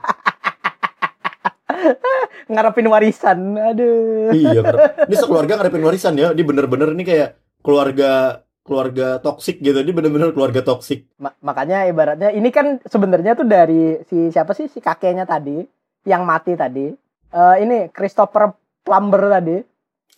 [2.46, 3.38] Ngarepin warisan.
[3.54, 4.30] Aduh.
[4.30, 6.30] iya, ngarep- ini sekeluarga ngarepin warisan ya.
[6.30, 7.36] Dia bener-bener ini kayak
[7.66, 9.82] keluarga keluarga toksik gitu.
[9.82, 11.10] Dia bener-bener keluarga toksik.
[11.18, 15.66] Ma- makanya ibaratnya ini kan sebenarnya tuh dari si siapa sih si kakeknya tadi
[16.06, 16.94] yang mati tadi.
[17.34, 18.54] Eh ini Christopher
[18.86, 19.58] Plumber tadi.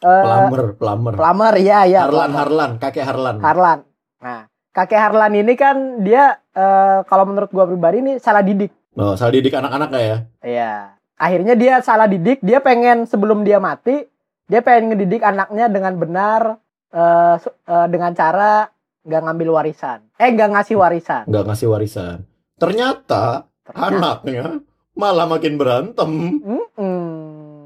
[0.04, 1.14] Eh Plumber, plumber.
[1.16, 2.04] Plumber ya ya.
[2.04, 2.40] Harlan, Plumber.
[2.44, 3.36] Harlan, kakek Harlan.
[3.40, 3.78] Harlan.
[4.20, 4.40] Nah,
[4.76, 8.70] kakek Harlan ini kan dia eh, kalau menurut gua pribadi ini salah didik.
[8.98, 10.16] Oh, salah didik anak-anak ya.
[10.44, 10.72] Iya.
[11.18, 14.06] Akhirnya dia salah didik, dia pengen sebelum dia mati,
[14.46, 18.66] dia pengen ngedidik anaknya dengan benar eh, su- eh, dengan cara
[19.02, 20.04] nggak ngambil warisan.
[20.14, 21.24] Eh nggak ngasih warisan.
[21.24, 22.16] nggak ngasih warisan.
[22.58, 23.86] Ternyata Ternyata.
[23.86, 24.44] anaknya
[24.92, 26.10] malah makin berantem.
[26.42, 27.06] Mm-mm.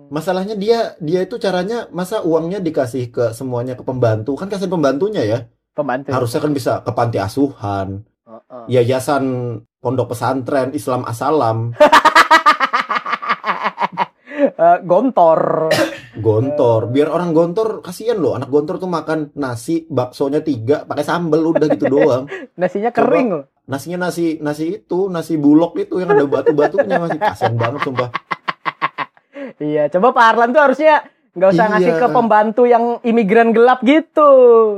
[0.09, 5.25] Masalahnya dia dia itu caranya masa uangnya dikasih ke semuanya ke pembantu kan kasihan pembantunya
[5.25, 5.39] ya.
[5.73, 6.13] Pembantu.
[6.13, 8.65] Harusnya kan bisa ke panti asuhan, Heeh.
[8.69, 9.25] yayasan
[9.81, 11.73] pondok pesantren Islam Asalam,
[14.45, 15.71] Eh, gontor.
[16.15, 16.81] gontor.
[16.89, 21.67] Biar orang gontor kasihan loh, anak gontor tuh makan nasi baksonya tiga pakai sambel udah
[21.69, 22.27] gitu doang.
[22.55, 22.99] Nasinya Coba.
[23.01, 23.45] kering loh.
[23.63, 28.11] Nasinya nasi nasi itu, nasi bulog itu yang ada batu-batunya masih kasihan banget sumpah.
[29.57, 30.95] Iya, coba Pak Arlan tuh harusnya
[31.33, 31.73] nggak usah Iya.
[31.73, 34.31] ngasih ke pembantu yang imigran gelap gitu.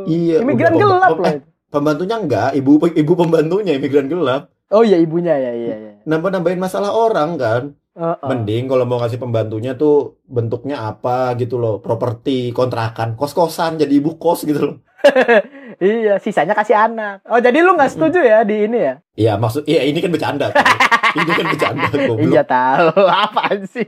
[0.04, 1.28] Iya, Imigran gelap pem- loh.
[1.30, 4.46] eh, Pembantunya enggak, ibu ibu pembantunya imigran gelap.
[4.70, 5.92] Oh iya ibunya ya, iya iya.
[6.04, 7.62] Nambah-nambahin masalah orang kan.
[7.94, 8.26] Heeh.
[8.26, 14.18] Mending kalau mau ngasih pembantunya tuh bentuknya apa gitu loh, properti, kontrakan, kos-kosan jadi ibu
[14.18, 14.76] kos gitu loh.
[15.82, 17.26] Iya, sisanya kasih anak.
[17.26, 18.94] Oh, jadi lu nggak setuju ya di ini ya?
[19.18, 20.54] Iya, maksud iya ini kan bercanda.
[21.14, 22.26] Ini kan bercanda goblok.
[22.26, 22.90] Iya tahu.
[23.22, 23.86] Apaan sih?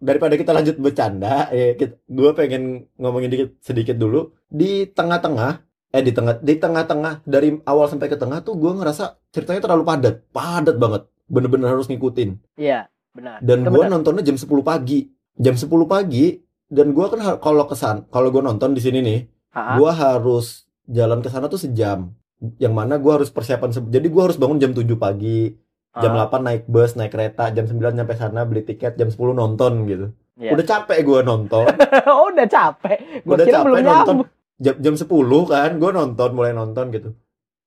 [0.00, 1.76] Daripada kita lanjut bercanda, eh
[2.08, 7.90] gue pengen ngomongin dikit sedikit dulu di tengah-tengah eh di tengah di tengah-tengah dari awal
[7.90, 11.02] sampai ke tengah tuh gue ngerasa ceritanya terlalu padat, padat banget.
[11.30, 12.58] Bener-bener harus ngikutin.
[12.58, 13.38] Iya, benar.
[13.38, 15.06] Dan gue nontonnya jam 10 pagi.
[15.38, 19.90] Jam 10 pagi dan gue kan kalau kesan kalau gue nonton di sini nih, gue
[19.90, 22.14] harus jalan ke sana tuh sejam.
[22.62, 25.58] Yang mana gue harus persiapan jadi gue harus bangun jam 7 pagi,
[25.98, 29.18] jam ah, 8 naik bus, naik kereta, jam 9 nyampe sana beli tiket, jam 10
[29.34, 30.06] nonton gitu.
[30.38, 30.54] iya.
[30.54, 31.66] Udah capek gue nonton.
[32.10, 33.26] oh, udah capek.
[33.26, 33.90] Gua Udah kira capek belum nonton.
[33.90, 34.20] nyambung.
[34.60, 37.10] Jam jam 10 kan gue nonton, mulai nonton gitu.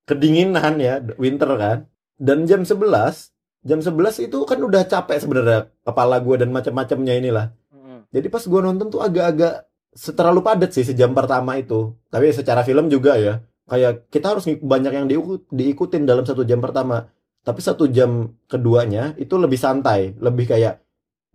[0.08, 1.78] Kedinginan ya, winter kan.
[2.16, 3.33] Dan jam 11,
[3.64, 7.46] jam 11 itu kan udah capek sebenarnya kepala gue dan macam-macamnya inilah.
[7.72, 8.00] Mm.
[8.12, 9.68] Jadi pas gue nonton tuh agak-agak
[10.14, 11.96] terlalu padat sih sejam pertama itu.
[12.12, 13.40] Tapi secara film juga ya.
[13.64, 17.08] Kayak kita harus banyak yang diikut, diikutin dalam satu jam pertama.
[17.44, 20.84] Tapi satu jam keduanya itu lebih santai, lebih kayak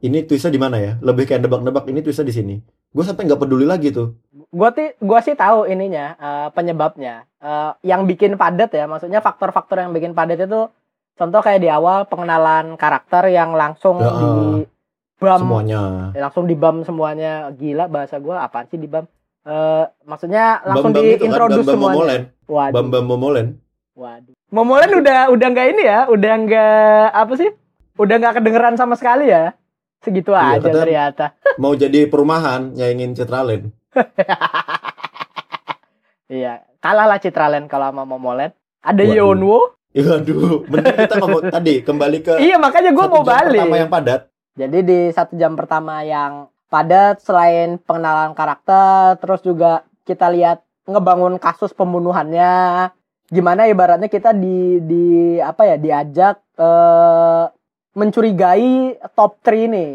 [0.04, 0.92] ini twistnya di mana ya?
[1.00, 2.56] Lebih kayak nebak-nebak ini twistnya di sini.
[2.92, 4.16] Gue sampai nggak peduli lagi tuh.
[4.48, 7.28] Gua ti, gua sih tahu ininya, eh, penyebabnya.
[7.36, 10.72] Eh, yang bikin padat ya, maksudnya faktor-faktor yang bikin padat itu
[11.18, 14.26] contoh kayak di awal pengenalan karakter yang langsung Ya, di
[15.18, 15.38] bam.
[15.40, 15.83] Semuanya.
[16.14, 17.50] Ya, langsung dibam semuanya.
[17.50, 19.04] Gila bahasa gua apaan sih dibam
[19.40, 21.96] eh maksudnya langsung Bam-bam itu kan, diintroduce Bam-bam semuanya.
[21.96, 22.22] Momolen.
[22.46, 22.72] waduh.
[22.72, 23.46] Bam-bam Momolen.
[23.92, 24.35] waduh.
[24.48, 26.00] Momolen udah udah nggak ini ya?
[26.07, 27.50] Udah nggak apa sih?
[27.96, 29.59] Udah nggak kedengeran sama sekali ya?
[29.98, 31.26] Segitu Iya, aja ternyata.
[31.59, 33.74] Mau jadi perumahan, nyaingin Citralen.
[36.28, 38.54] iya kalah lah Citralen kalau sama Momolen.
[38.78, 39.14] Ada Waduh.
[39.16, 39.62] Yeonwoo
[39.96, 43.77] Ya aduh, mending kita ngomong tadi kembali ke iya makanya gua satu mau balik pertama
[43.81, 44.20] yang padat.
[44.59, 46.33] Jadi di satu jam pertama yang
[46.68, 52.90] padat selain pengenalan karakter, terus juga kita lihat ngebangun kasus pembunuhannya.
[53.29, 55.07] Gimana ibaratnya kita di di
[55.40, 57.44] apa ya diajak eh
[57.96, 59.92] mencurigai top 3 nih.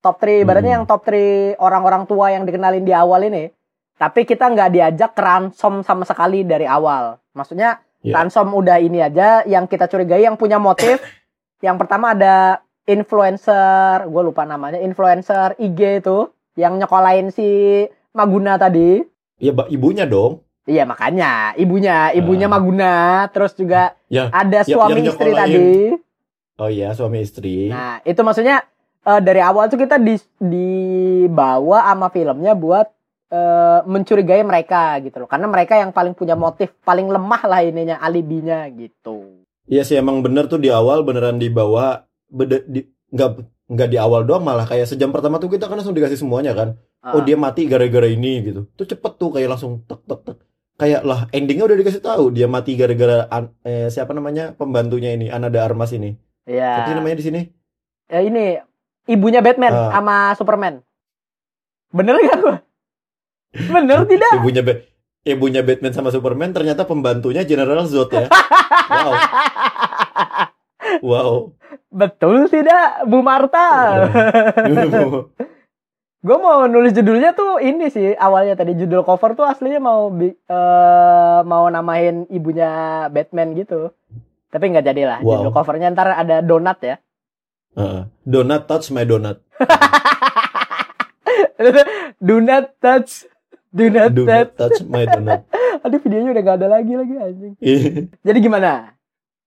[0.00, 0.78] Top 3 ibaratnya Hmm.
[0.82, 3.52] yang top 3 orang-orang tua yang dikenalin di awal ini.
[3.98, 7.18] Tapi kita nggak diajak ransom sama sekali dari awal.
[7.34, 8.14] Maksudnya Iya.
[8.16, 10.98] ransom udah ini aja yang kita curigai yang punya motif.
[11.66, 17.84] yang pertama ada influencer, gue lupa namanya, influencer IG itu yang nyekolahin si
[18.16, 19.04] Maguna tadi.
[19.38, 20.42] Iya, ibunya dong.
[20.68, 22.52] Iya makanya ibunya, ibunya Ah.
[22.60, 22.94] Maguna,
[23.32, 25.68] terus juga Ya, ada ya, suami yang istri tadi.
[26.60, 27.72] Oh iya, suami istri.
[27.72, 28.64] Nah itu maksudnya
[29.04, 32.88] eh, dari awal tuh kita di, dibawa sama filmnya buat
[33.28, 37.96] eh, mencurigai mereka gitu loh, karena mereka yang paling punya motif, paling lemah lah ininya
[38.00, 39.44] alibinya gitu.
[39.68, 43.30] Iya sih emang bener tuh di awal beneran dibawa beda di nggak
[43.68, 46.80] nggak di awal doang malah kayak sejam pertama tuh kita kan langsung dikasih semuanya kan.
[47.04, 47.24] Oh Ah.
[47.24, 48.64] dia mati gara-gara ini gitu.
[48.74, 50.38] Tuh cepet tuh kayak langsung tek tek tek.
[50.80, 53.28] Kayak lah endingnya udah dikasih tahu dia mati gara-gara
[53.62, 56.16] eh, siapa namanya pembantunya ini Anada Armas ini.
[56.48, 56.80] Iya.
[56.80, 57.40] Siapa namanya di sini?
[58.08, 58.56] Ya ini
[59.04, 59.92] ibunya Batman Ah.
[59.92, 60.80] sama Superman.
[61.92, 62.56] Bener gak gua?
[63.54, 64.32] Bener tidak?
[64.40, 64.82] Ibunya Ba-
[65.24, 68.28] ibunya Batman sama Superman ternyata pembantunya General Zod ya.
[68.88, 69.12] Wow.
[71.04, 71.32] Wow.
[71.88, 73.68] Betul tidak, Bu Marta?
[76.18, 81.40] Gue mau nulis judulnya tuh ini sih awalnya tadi judul cover tuh aslinya mau eh,
[81.46, 83.94] mau namain ibunya Batman gitu.
[84.50, 85.18] Tapi nggak jadilah.
[85.22, 85.46] Wow.
[85.46, 86.96] Judul covernya ntar ada donat ya.
[87.78, 88.02] Heeh.
[88.26, 89.38] Donut touch my donut.
[92.26, 93.30] Do not touch.
[93.68, 94.32] Do not Do touch.
[94.32, 95.44] not touch my donut.
[95.84, 97.54] Aduh videonya udah gak ada lagi lagi anjing.
[98.24, 98.96] Jadi gimana?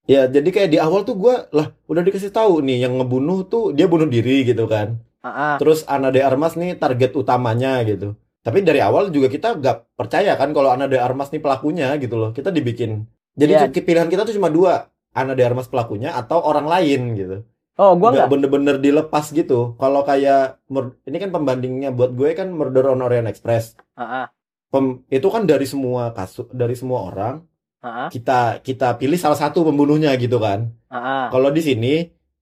[0.06, 3.72] Ya, jadi kayak di awal tuh gua lah udah dikasih tahu nih yang ngebunuh tuh
[3.72, 4.98] dia bunuh diri gitu kan.
[5.22, 5.58] Ah.
[5.62, 8.18] Terus Ana de Armas nih target utamanya gitu.
[8.42, 12.18] Tapi dari awal juga kita nggak percaya kan kalau Ana de Armas nih pelakunya gitu
[12.18, 12.34] loh.
[12.34, 13.06] Kita dibikin.
[13.38, 13.70] Jadi Iya.
[13.70, 14.90] tuh pilihan kita tuh cuma dua.
[15.12, 17.38] Ana de Armas pelakunya atau orang lain gitu.
[17.82, 19.74] Oh, gua Nggak bener-bener dilepas gitu.
[19.82, 23.74] Kalau kayak mur- ini kan pembandingnya buat gue kan Murder on Orient Express.
[23.98, 24.30] Heeh.
[24.70, 27.42] Pem- itu kan dari semua kasus dari semua orang
[27.82, 28.08] Heeh.
[28.14, 30.70] kita kita pilih salah satu pembunuhnya gitu kan.
[30.94, 31.34] Heeh.
[31.34, 31.94] Kalau di sini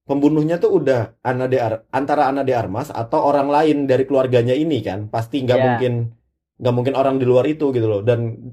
[0.04, 4.54] pembunuhnya tuh udah Ana de Ar- antara Ana de Armas atau orang lain dari keluarganya
[4.54, 5.08] ini kan.
[5.08, 5.65] Pasti nggak Iya.
[5.71, 5.93] mungkin
[6.60, 8.04] nggak mungkin orang di luar itu gitu loh.
[8.04, 8.52] Dan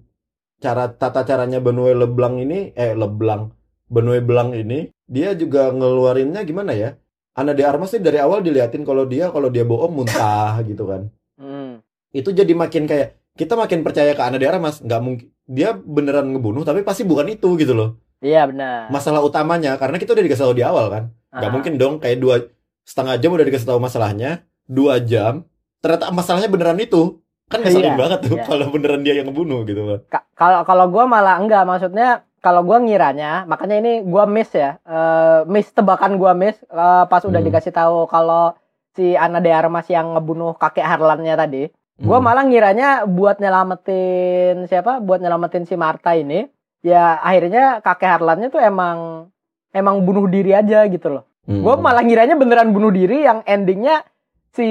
[0.57, 3.51] cara tata caranya Benoit Leblanc ini eh Leblanc
[3.91, 6.99] Benoit Blanc ini dia juga ngeluarinnya gimana ya?
[7.33, 11.09] Ana de Armas sih dari awal diliatin kalau dia kalau dia bohong muntah gitu kan.
[11.35, 11.81] Hmm.
[12.11, 16.27] Itu jadi makin kayak kita makin percaya ke Ana de Armas nggak mungkin dia beneran
[16.29, 18.89] ngebunuh tapi pasti bukan itu gitu loh Iya benar.
[18.89, 21.55] masalah utamanya karena kita udah dikasih tahu di awal kan nggak Ah.
[21.55, 22.37] mungkin dong kayak dua
[22.83, 25.47] setengah jam udah dikasih tahu masalahnya dua jam
[25.79, 28.43] ternyata masalahnya beneran itu kan ngeselin Iya, banget tuh iya.
[28.43, 32.63] kalau beneran dia yang ngebunuh gitu loh Ka- Kalau kalau gua malah enggak maksudnya kalau
[32.63, 34.79] gua ngiranya makanya ini gua miss ya.
[34.87, 37.49] Eh, miss tebakan gua miss eh, pas udah Hmm.
[37.51, 38.55] dikasih tahu kalau
[38.95, 41.67] si Ana de Armas yang ngebunuh kakek Harlannya tadi.
[41.99, 42.27] Gua Hmm.
[42.31, 45.03] malah ngiranya buat nyelamatin siapa?
[45.03, 46.47] Buat nyelamatin si Marta ini.
[46.87, 49.27] Ya akhirnya kakek Harlannya tuh emang
[49.75, 51.25] emang bunuh diri aja gitu loh.
[51.45, 51.61] Hmm.
[51.61, 54.03] Gue malah ngiranya beneran bunuh diri yang endingnya
[54.51, 54.67] si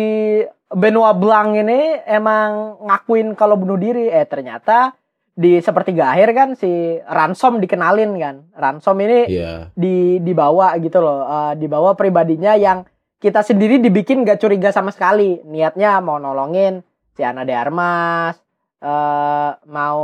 [0.66, 4.10] Benoit Blanc ini emang ngakuin kalau bunuh diri.
[4.10, 4.92] Eh ternyata
[5.36, 8.36] di sepertiga akhir kan si Ransom dikenalin kan.
[8.56, 11.28] Ransom ini iya di dibawa gitu loh.
[11.28, 12.88] eh, dibawa pribadinya yang
[13.20, 15.44] kita sendiri dibikin gak curiga sama sekali.
[15.44, 16.80] Niatnya mau nolongin
[17.12, 18.40] si Ana de Armas,
[18.80, 20.02] eh, mau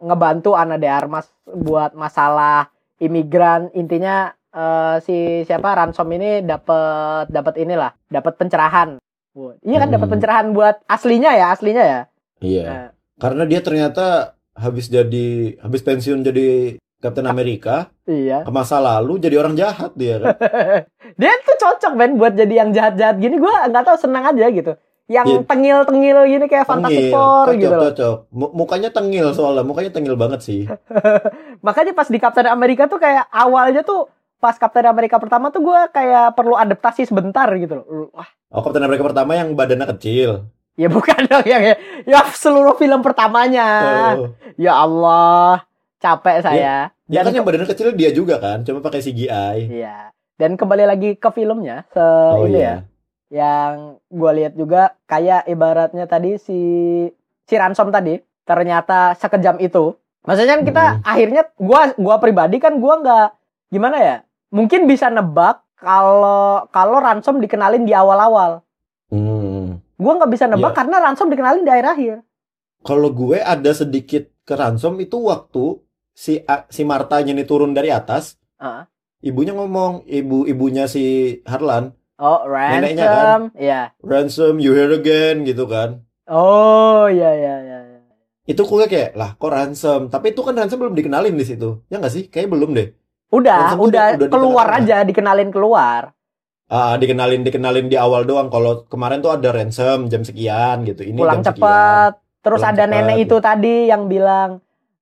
[0.00, 3.68] ngebantu Ana de Armas buat masalah imigran.
[3.76, 8.96] Intinya eh, si siapa Ransom ini dapat dapat inilah, dapat pencerahan.
[9.36, 10.14] Iya kan dapat Hmm.
[10.16, 12.00] pencerahan buat aslinya ya, aslinya ya.
[12.40, 12.88] iya Nah,
[13.20, 16.48] karena dia ternyata habis jadi habis pensiun jadi
[16.96, 18.40] Captain Amerika iya.
[18.40, 20.34] ke masa lalu jadi orang jahat dia kan
[21.16, 23.36] Dia tuh cocok Ben buat jadi yang jahat-jahat gini.
[23.36, 24.76] Gua nggak tahu seneng aja gitu.
[25.06, 25.40] Yang Iya.
[25.46, 27.82] tengil-tengil gini kayak Fantastic Four cocok, gitu loh.
[27.86, 28.16] cocok.
[28.30, 30.68] Mu- Mukanya tengil soalnya, mukanya tengil banget sih.
[31.66, 35.88] Makanya pas di Captain America tuh kayak awalnya tuh pas Captain America pertama tuh gua
[35.88, 37.86] kayak perlu adaptasi sebentar gitu loh.
[38.12, 40.52] Wah, Oh, Captain America pertama yang badannya kecil.
[40.76, 43.68] Ya bukan dong yang ya, ya seluruh film pertamanya.
[44.14, 44.30] Oh.
[44.54, 45.64] Ya Allah,
[45.98, 46.92] capek saya.
[47.06, 49.58] Ya kan Dan yang badannya kecil dia juga kan, cuma pakai CGI.
[49.68, 50.12] Iya.
[50.36, 52.60] Dan kembali lagi ke filmnya, se Oh ini ya.
[52.60, 52.76] iya.
[53.26, 53.72] yang
[54.06, 56.60] gue lihat juga kayak ibaratnya tadi si
[57.42, 61.02] si ransom tadi ternyata sekejam itu maksudnya kan kita Hmm.
[61.02, 63.28] akhirnya gua gua pribadi kan gua nggak
[63.68, 64.16] gimana ya
[64.48, 68.62] mungkin bisa nebak kalau kalau ransom dikenalin di awal-awal
[69.10, 69.65] Hmm.
[69.96, 70.78] Gua nggak bisa nebak Iya.
[70.78, 72.16] karena ransom dikenalin di akhir-akhir
[72.78, 75.80] Kalau gue ada sedikit ke ransom itu waktu
[76.12, 78.86] si si Martanya ini turun dari atas, Ah.
[79.20, 81.04] ibunya ngomong, ibu-ibunya si
[81.42, 86.06] Harlan, oh Neneknya ransom ya ransom you here again gitu kan.
[86.24, 88.00] oh iya iya iya iya.
[88.46, 90.00] Itu gue kayak, lah kok ransom?
[90.06, 91.82] Tapi itu kan ransom belum dikenalin di situ.
[91.86, 92.30] Ya nggak sih?
[92.30, 92.88] Kayaknya belum deh.
[93.26, 96.14] udah Ransom udah, udah- keluar aja dikenalin keluar
[96.66, 98.50] Ah, dikenalin dikenalin di awal doang.
[98.50, 101.06] Kalau kemarin tuh ada ransom jam sekian gitu.
[101.06, 101.62] Ini pulang jam sekian.
[101.62, 102.12] cepat.
[102.42, 103.24] Terus Pulang ada cepat, nenek gitu.
[103.26, 104.50] itu tadi yang bilang,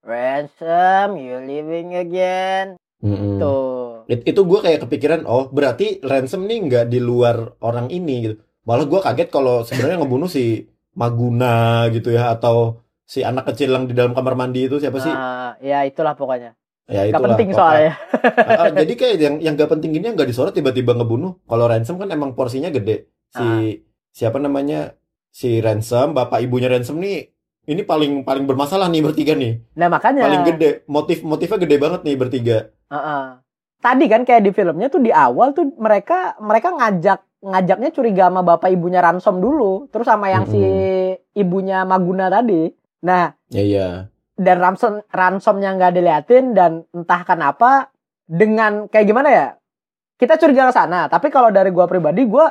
[0.05, 2.77] Ransom, you living again.
[3.01, 3.37] Mm-mm.
[3.37, 4.05] Tuh.
[4.09, 8.37] It- itu gue kayak kepikiran, oh berarti ransom nih nggak di luar orang ini gitu.
[8.65, 13.85] Malah gue kaget kalau sebenarnya ngebunuh si Maguna gitu ya atau si anak kecil yang
[13.85, 15.13] di dalam kamar mandi itu siapa sih?
[15.13, 16.57] Ah, ya itulah pokoknya.
[16.87, 17.29] Ya Gak itulah.
[17.33, 17.59] penting pokoknya.
[17.59, 17.93] soalnya.
[18.37, 21.41] Ah, ah, jadi kayak yang yang gak penting ini yang gak disorot tiba-tiba ngebunuh.
[21.43, 23.09] Kalau ransom kan emang porsinya gede.
[23.29, 23.61] Si Ah.
[24.11, 24.95] siapa namanya?
[25.29, 27.29] Si ransom, bapak ibunya ransom nih
[27.65, 29.65] ini paling paling bermasalah nih bertiga nih.
[29.75, 30.23] Nah makanya.
[30.23, 30.71] Paling gede.
[30.87, 32.59] Motif motifnya gede banget nih bertiga.
[32.87, 33.41] Ah-ah.
[33.81, 38.41] Tadi kan kayak di filmnya tuh di awal tuh mereka mereka ngajak ngajaknya curiga sama
[38.41, 40.57] bapak ibunya Ransom dulu, terus sama yang si
[41.33, 42.73] ibunya Maguna tadi.
[43.05, 43.89] Nah, Ya iya.
[44.35, 47.91] Dan ransom ransomnya nggak diliatin dan entah kenapa
[48.27, 49.47] dengan kayak gimana ya
[50.19, 52.51] kita curiga ke sana tapi kalau dari gua pribadi gua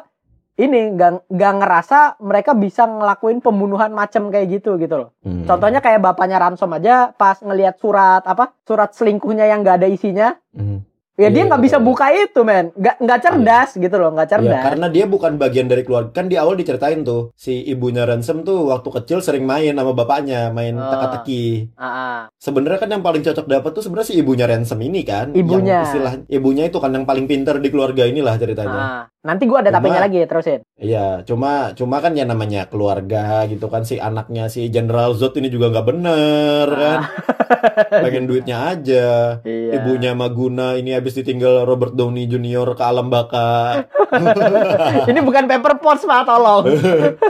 [0.54, 0.94] ini
[1.28, 5.50] nggak ngerasa mereka bisa ngelakuin pembunuhan macam kayak gitu gitu loh Hmm.
[5.50, 10.38] contohnya kayak bapaknya ransom aja pas ngelihat surat apa surat selingkuhnya yang nggak ada isinya
[10.54, 10.86] Hmm.
[11.14, 11.86] Ya Iya, dia nggak iya, bisa iya.
[11.86, 15.86] buka itu men nggak nggak cerdas gitu loh nggak cerdas karena dia bukan bagian dari
[15.86, 16.10] keluarga.
[16.14, 20.50] Kan di awal diceritain tuh, si ibunya Ransom tuh waktu kecil sering main sama bapaknya,
[20.50, 20.90] main Ah.
[20.90, 21.74] teka-teki.
[21.78, 22.20] Ah, ah.
[22.42, 25.32] Sebenarnya kan yang paling cocok dapat tuh sebenarnya si ibunya Ransom ini kan.
[25.38, 25.86] Ibunya.
[25.86, 28.82] Yang istilah ibunya itu kan yang paling pintar di keluarga inilah ceritanya.
[28.82, 29.04] Ah.
[29.24, 30.60] Nanti gua ada Cuma- tapenya lagi terusin.
[30.76, 35.48] Iya, cuma cuma kan ya namanya keluarga gitu kan si anaknya si General Zod ini
[35.48, 37.00] juga nggak bener kan.
[38.04, 39.40] Pengen duitnya aja.
[39.48, 39.80] Iya.
[39.80, 42.76] Ibunya Maguna ini habis ditinggal Robert Downey Jr.
[42.76, 43.88] ke alam baka.
[45.10, 46.70] Ini bukan paper pots Pak, tolong.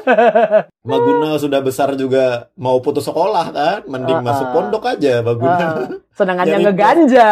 [0.90, 4.52] Maguna sudah besar juga mau putus sekolah kan, mending Ah, masuk ah.
[4.52, 5.56] pondok aja Maguna.
[5.56, 5.76] Ah,
[6.12, 7.30] sedangkan yang ngeganja.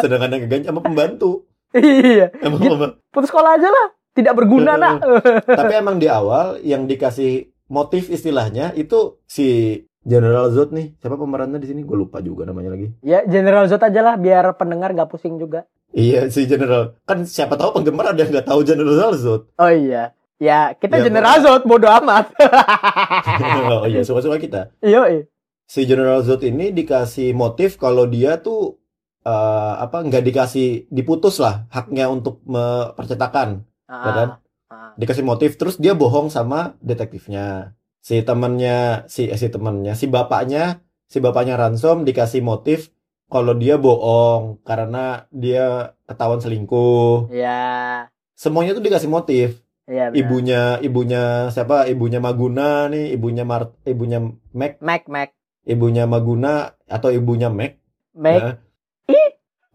[0.00, 1.46] Sedangkan yang ganti sama pembantu.
[1.78, 2.26] Iya.
[2.38, 2.74] Emang Gitu.
[2.74, 2.88] apa?
[3.10, 3.86] Putus sekolah aja lah.
[4.14, 5.02] Tidak berguna, nak.
[5.58, 10.94] Tapi emang di awal yang dikasih motif istilahnya itu si General Zod nih.
[11.00, 11.82] Siapa pemerannya di sini?
[11.82, 12.94] Gue lupa juga namanya lagi.
[13.00, 15.66] ya, General Zod aja lah biar pendengar gak pusing juga.
[15.90, 16.94] Iya si General.
[17.02, 19.50] Kan siapa tahu penggemar ada yang nggak tahu General Zod.
[19.54, 20.10] Oh iya.
[20.42, 22.34] Ya, kita Ya, General Zod bodo amat.
[23.78, 24.60] oh iya suka-suka kita.
[24.82, 25.24] Iya,
[25.64, 28.76] Si General Zod ini dikasih motif kalau dia tuh
[29.24, 33.64] eh, apa nggak dikasih diputus lah haknya untuk me- percetakan.
[33.88, 34.28] Ya kan?
[34.70, 34.92] Ah.
[35.00, 37.74] Dikasih motif terus dia bohong sama detektifnya.
[38.04, 42.92] Si temannya si eh, si temannya si bapaknya si bapaknya Ransom dikasih motif
[43.32, 47.32] kalau dia bohong karena dia ketahuan selingkuh.
[47.32, 48.08] Iya.
[48.36, 49.64] Semuanya tuh dikasih motif.
[49.84, 50.16] Iya, benar.
[50.16, 54.16] ibunya ibunya siapa ibunya Maguna nih ibunya Mar ibunya
[54.56, 55.36] Mac Mac, Mac.
[55.68, 57.76] ibunya Maguna atau ibunya Mac
[58.16, 58.40] Mac.
[58.40, 58.54] Nah.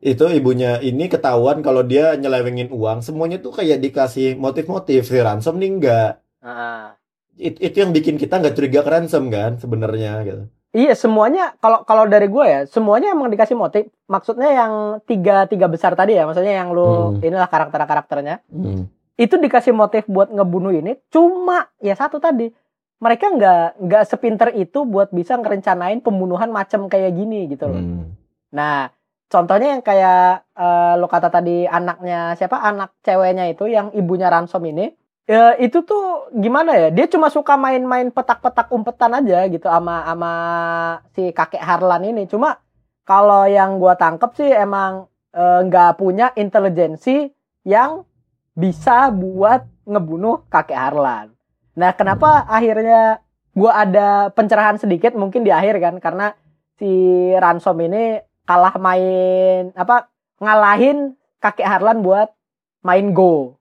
[0.00, 5.60] itu ibunya ini ketahuan kalau dia nyelewengin uang semuanya tuh kayak dikasih motif-motif si ransom
[5.60, 6.96] nih enggak Ah.
[7.36, 11.82] It- itu yang bikin kita nggak curiga ke ransom kan sebenarnya gitu Iya semuanya kalau
[11.82, 13.90] kalau dari gue ya semuanya emang dikasih motif.
[14.06, 14.72] Maksudnya yang
[15.02, 17.26] tiga tiga besar tadi ya, maksudnya yang lu Hmm.
[17.26, 18.86] inilah karakter karakternya Hmm.
[19.18, 20.94] itu dikasih motif buat ngebunuh ini.
[21.10, 22.54] Cuma ya satu tadi
[23.00, 27.80] mereka nggak nggak sepinter itu buat bisa ngerencanain pembunuhan macam kayak gini gitu loh.
[27.80, 28.12] Hmm.
[28.52, 28.92] Nah
[29.32, 34.62] contohnya yang kayak eh, lo kata tadi anaknya siapa anak ceweknya itu yang ibunya ransom
[34.68, 34.92] ini.
[35.30, 36.88] Ya, itu tuh gimana ya?
[36.90, 40.32] Dia cuma suka main-main petak-petak umpetan aja gitu sama sama
[41.14, 42.26] si kakek Harlan ini.
[42.26, 42.58] Cuma
[43.06, 47.32] kalau yang gua tangkep sih emang eh, nggak punya intelijensi
[47.64, 48.04] yang
[48.58, 51.39] bisa buat ngebunuh kakek Harlan.
[51.78, 53.22] Nah, kenapa akhirnya
[53.54, 56.34] gua ada pencerahan sedikit mungkin di akhir kan karena
[56.80, 56.90] si
[57.36, 62.32] Ransom ini kalah main apa ngalahin kakek Harlan buat
[62.82, 63.60] main Go.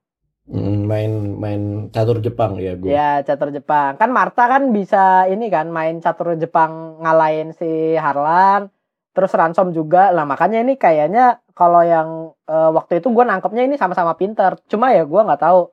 [0.50, 4.02] Hmm, main main catur Jepang ya gue Ya, catur Jepang.
[4.02, 8.74] Kan Marta kan bisa ini kan main catur Jepang ngalahin si Harlan.
[9.14, 10.10] Terus Ransom juga.
[10.10, 14.58] Lah makanya ini kayaknya kalau yang eh, waktu itu gue nangkepnya ini sama-sama pinter.
[14.66, 15.70] Cuma ya gue nggak tahu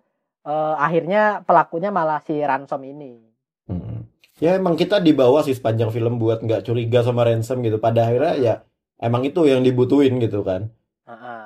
[0.46, 3.18] eh, akhirnya pelakunya malah si Ransom ini.
[3.66, 4.06] Hmm.
[4.38, 7.80] Ya emang kita dibawa sih sepanjang film buat nggak curiga sama ransom gitu.
[7.80, 8.54] Pada akhirnya ya
[9.00, 10.68] emang itu yang dibutuhin gitu kan.
[11.08, 11.42] Heeh.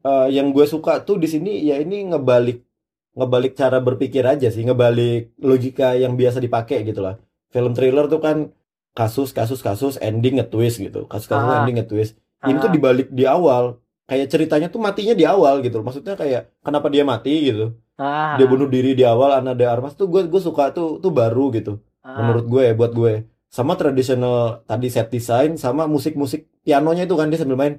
[0.00, 2.64] Eh, yang gue suka tuh di sini ya ini ngebalik
[3.12, 7.20] ngebalik cara berpikir aja sih, ngebalik logika yang biasa dipakai gitu lah.
[7.52, 8.48] Film thriller tuh kan
[8.96, 11.04] kasus kasus kasus ending nge-twist gitu.
[11.06, 11.60] Kasus kasus Ah.
[11.60, 12.16] ending nge-twist.
[12.40, 12.74] Ini tuh Ah.
[12.74, 13.76] dibalik di awal.
[14.10, 15.78] Kayak ceritanya tuh matinya di awal gitu.
[15.86, 17.78] Maksudnya kayak kenapa dia mati gitu.
[17.94, 18.34] Ah.
[18.34, 21.54] Dia bunuh diri di awal Ana de Armas tuh gue gue suka tuh tuh baru
[21.54, 21.78] gitu.
[22.00, 22.16] Ah.
[22.16, 27.28] menurut gue ya buat gue sama traditional tadi set design sama musik-musik pianonya itu kan
[27.28, 27.76] dia sambil main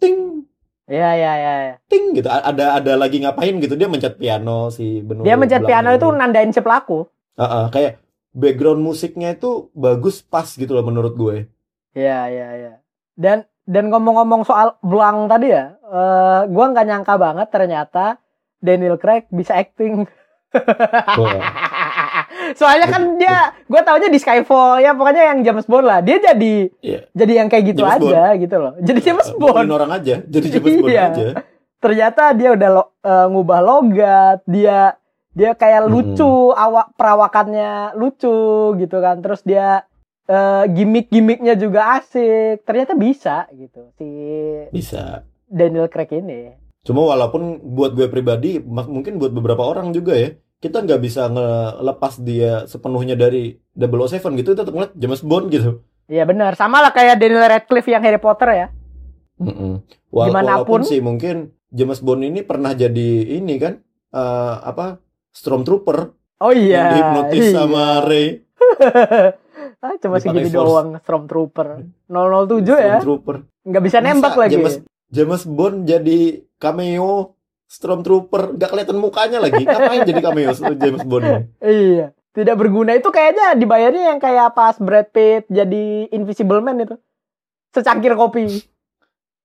[0.00, 0.48] ting
[0.88, 1.54] Iya, iya, iya.
[1.68, 1.74] iya.
[1.84, 5.92] ting gitu ada ada lagi ngapain gitu dia mencet piano si Benur Dia mencet piano
[5.92, 7.04] itu nandain si pelaku.
[7.36, 8.00] Ah, ah, kayak
[8.32, 11.36] background musiknya itu bagus pas gitu loh menurut gue
[11.92, 12.72] Iya, iya, iya.
[13.20, 18.16] Dan dan ngomong-ngomong soal Blanc tadi ya, eh gua nggak nyangka banget ternyata
[18.58, 20.08] Daniel Craig bisa acting.
[22.54, 23.34] Soalnya kan dia,
[23.66, 26.00] gua taunya di Skyfall ya pokoknya yang James Bond lah.
[26.00, 27.00] Dia jadi Iya.
[27.12, 28.72] jadi yang kayak gitu James aja gitu loh.
[28.80, 29.52] Jadi James Eh, Bond.
[29.54, 31.04] pukulin orang aja jadi James Bond Iya.
[31.06, 31.26] aja
[31.78, 34.96] Ternyata dia udah lo- eh, ngubah logat, dia
[35.30, 35.92] dia kayak Mm-mm.
[36.16, 38.34] lucu, awak perawakannya lucu
[38.74, 39.20] gitu kan.
[39.20, 39.86] Terus dia
[40.28, 42.62] eh, gimmick-gimmicknya juga asik.
[42.62, 44.08] Ternyata bisa gitu si
[44.70, 46.52] bisa Daniel Craig ini.
[46.78, 52.16] cuma walaupun buat gue pribadi mungkin buat beberapa orang juga ya kita nggak bisa ngelepas
[52.18, 57.16] dia sepenuhnya dari 007 gitu tetap ngeliat James Bond gitu Iya benar, sama lah kayak
[57.16, 58.66] Daniel Radcliffe yang Harry Potter ya.
[59.36, 59.84] Mm-mm.
[60.08, 60.80] Wal- Di mana pun.
[60.80, 61.36] walaupun sih mungkin
[61.68, 64.96] James Bond ini pernah jadi ini kan eh, apa
[65.30, 66.72] Stormtrooper Oh iya.
[66.72, 67.52] yang dihipnotis iya.
[67.52, 68.26] sama Ray
[69.84, 70.50] ah, cuma force.
[70.50, 71.68] doang Stormtrooper.
[72.10, 72.98] 007 ya.
[72.98, 73.36] Stormtrooper
[73.68, 74.54] Nggak bisa nembak Masa lagi.
[74.56, 74.76] James
[75.08, 77.36] James Bond jadi cameo
[77.68, 81.24] Stormtrooper gak kelihatan mukanya lagi ngapain jadi cameo James Bond?
[81.60, 82.16] Iya.
[82.32, 86.96] Tidak berguna itu kayaknya dibayarnya yang kayak pas Brad Pitt jadi Invisible Man itu.
[87.74, 88.62] Secangkir kopi.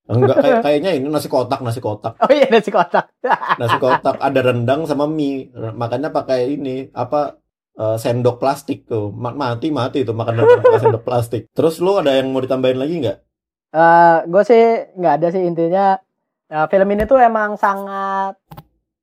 [0.08, 2.20] Enggak kayak kayaknya ini nasi kotak, nasi kotak.
[2.20, 3.12] Oh iya nasi kotak.
[3.60, 5.52] Nasi kotak ada rendang sama mie.
[5.56, 7.43] Makanya pakai ini apa
[7.80, 9.10] eh, sendok plastik tuh.
[9.14, 11.50] Ma- Mati mati tuh makan pakai sendok plastik.
[11.54, 13.18] Terus lu ada yang mau ditambahin lagi nggak?
[13.74, 14.64] Eh, gue sih
[14.98, 15.98] nggak ada sih intinya
[16.50, 18.38] eh, film ini tuh emang sangat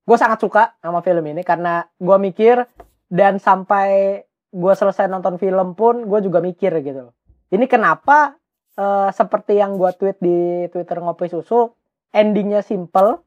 [0.07, 2.67] gue sangat suka sama film ini karena gue mikir
[3.11, 7.15] dan sampai gue selesai nonton film pun gue juga mikir gitu loh.
[7.51, 8.39] Ini kenapa
[8.79, 10.39] eh, seperti yang gue tweet di
[10.71, 11.71] Twitter ngopi susu
[12.11, 13.23] endingnya simple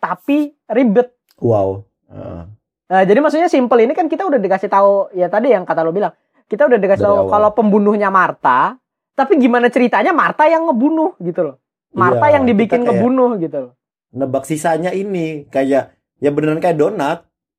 [0.00, 1.12] tapi ribet.
[1.40, 1.84] Wow.
[2.08, 2.57] Heeh.
[2.88, 5.92] Nah, jadi maksudnya simple ini kan kita udah dikasih tahu ya tadi yang kata lo
[5.92, 6.12] bilang
[6.44, 7.30] kita udah dikasih Dari tahu awal.
[7.30, 8.80] kalau pembunuhnya Marta
[9.12, 11.56] tapi gimana ceritanya Marta yang ngebunuh gitu loh.
[11.90, 13.72] Marta Iya, yang dibikin ngebunuh gitu loh.
[14.08, 17.18] nebak sisanya ini kayak ya beneran kayak donat.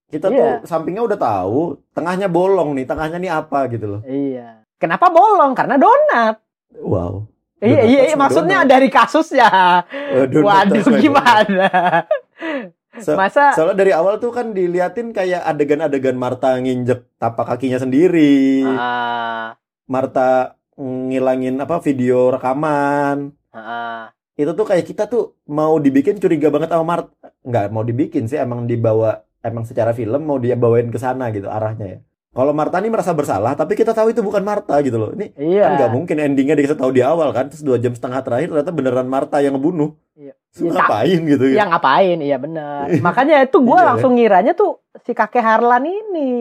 [0.10, 0.66] Kita Iya.
[0.66, 4.02] tuh sampingnya udah tahu, tengahnya bolong nih, tengahnya nih apa gitu loh.
[4.02, 4.66] Iya.
[4.76, 5.54] Kenapa bolong?
[5.54, 6.42] Karena donat.
[6.74, 7.30] Wow.
[7.60, 8.72] Iya, Donat iya, iya, maksudnya donat.
[8.72, 9.50] dari kasusnya.
[10.10, 11.46] Eh, donat Waduh, donat.
[13.02, 18.64] So- Masa Soalnya dari awal tuh kan diliatin kayak adegan-adegan Marta nginjek tapak kakinya sendiri.
[18.66, 23.36] Ah, Marta ngilangin apa video rekaman.
[23.52, 27.36] ah, Itu tuh kayak kita tuh mau dibikin curiga banget sama Marta.
[27.43, 31.47] Nggak mau dibikin sih, emang dibawa emang secara film mau dia bawain ke sana gitu
[31.47, 32.00] arahnya ya.
[32.30, 35.10] Kalau Marta nih merasa bersalah, tapi kita tahu itu bukan Marta gitu loh.
[35.18, 35.66] Ini iya.
[35.66, 37.50] kan nggak mungkin endingnya dikasih tahu di awal kan.
[37.50, 39.98] Terus dua jam setengah terakhir ternyata beneran Marta yang ngebunuh.
[40.14, 40.38] Iya.
[40.62, 41.56] Iya, ngapain gitu ya?
[41.58, 42.18] Ya ngapain?
[42.22, 42.84] Iya benar.
[43.02, 46.32] Makanya itu gue Iya, langsung ngiranya tuh si kakek Harlan ini.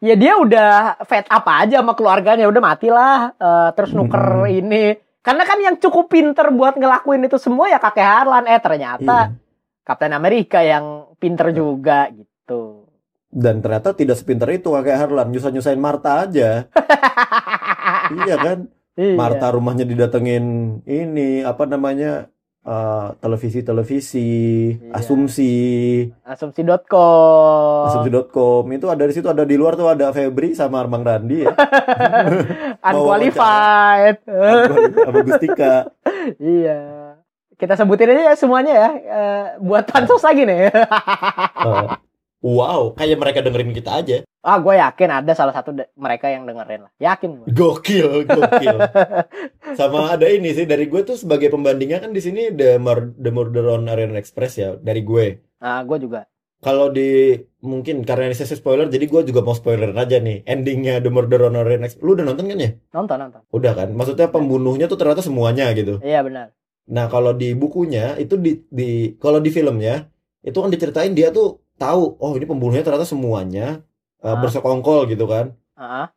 [0.00, 3.36] Ya dia udah fed up aja sama keluarganya, udah matilah.
[3.36, 4.58] Eh, terus nuker Mm-mm.
[4.64, 4.84] ini.
[5.20, 8.48] Karena kan yang cukup pinter buat ngelakuin itu semua ya kakek Harlan.
[8.48, 9.36] Eh ternyata Iya.
[9.84, 12.81] Kapten Amerika yang pinter juga gitu.
[13.32, 16.68] Dan ternyata tidak sepinter itu kakek Harlan, nyusah-nyusahin Marta aja.
[18.28, 18.68] iya kan?
[18.92, 19.16] Iya.
[19.16, 20.44] Marta rumahnya didatengin
[20.84, 22.28] ini apa namanya?
[22.62, 24.30] eh, televisi-televisi,
[24.78, 24.94] Iya.
[24.94, 25.54] asumsi,
[26.22, 27.90] Asumsi.com.
[27.90, 31.50] asumsi.com itu ada di situ ada di luar tuh ada Febri sama Armang Randi ya.
[32.86, 34.22] Unqualified.
[34.94, 35.90] sama Gustika.
[36.38, 36.78] iya.
[37.58, 38.90] Kita sebutin aja ya semuanya ya.
[38.94, 40.70] Eh, buat pansos lagi nih.
[40.70, 41.86] Eh,
[42.42, 44.16] wow, kayak mereka dengerin kita aja.
[44.42, 46.92] ah, gue yakin ada salah satu mereka yang dengerin lah.
[46.98, 47.46] Yakin gue.
[47.54, 48.76] Gokil, gokil.
[49.78, 53.30] Sama ada ini sih dari gue tuh sebagai pembandingnya kan di sini The, Mur- The
[53.30, 55.38] Murder on Orient Express ya dari gue.
[55.62, 56.26] Nah, gue juga.
[56.58, 60.42] Kalau di mungkin karena ini sesi spoiler, jadi gue juga mau spoiler aja nih.
[60.42, 62.02] Endingnya The Murder on Orient Express.
[62.02, 62.70] Lu udah nonton kan ya?
[62.90, 63.40] Nonton, nonton.
[63.50, 63.88] Udah kan?
[63.94, 66.02] Maksudnya pembunuhnya tuh ternyata semuanya gitu.
[66.02, 66.50] Iya benar.
[66.90, 70.10] Nah kalau di bukunya itu di, di kalau di filmnya
[70.42, 73.82] itu kan diceritain dia tuh tahu, oh ini pembunuhnya ternyata semuanya
[74.22, 75.58] uh, bersekongkol gitu kan.
[75.74, 76.14] Ah,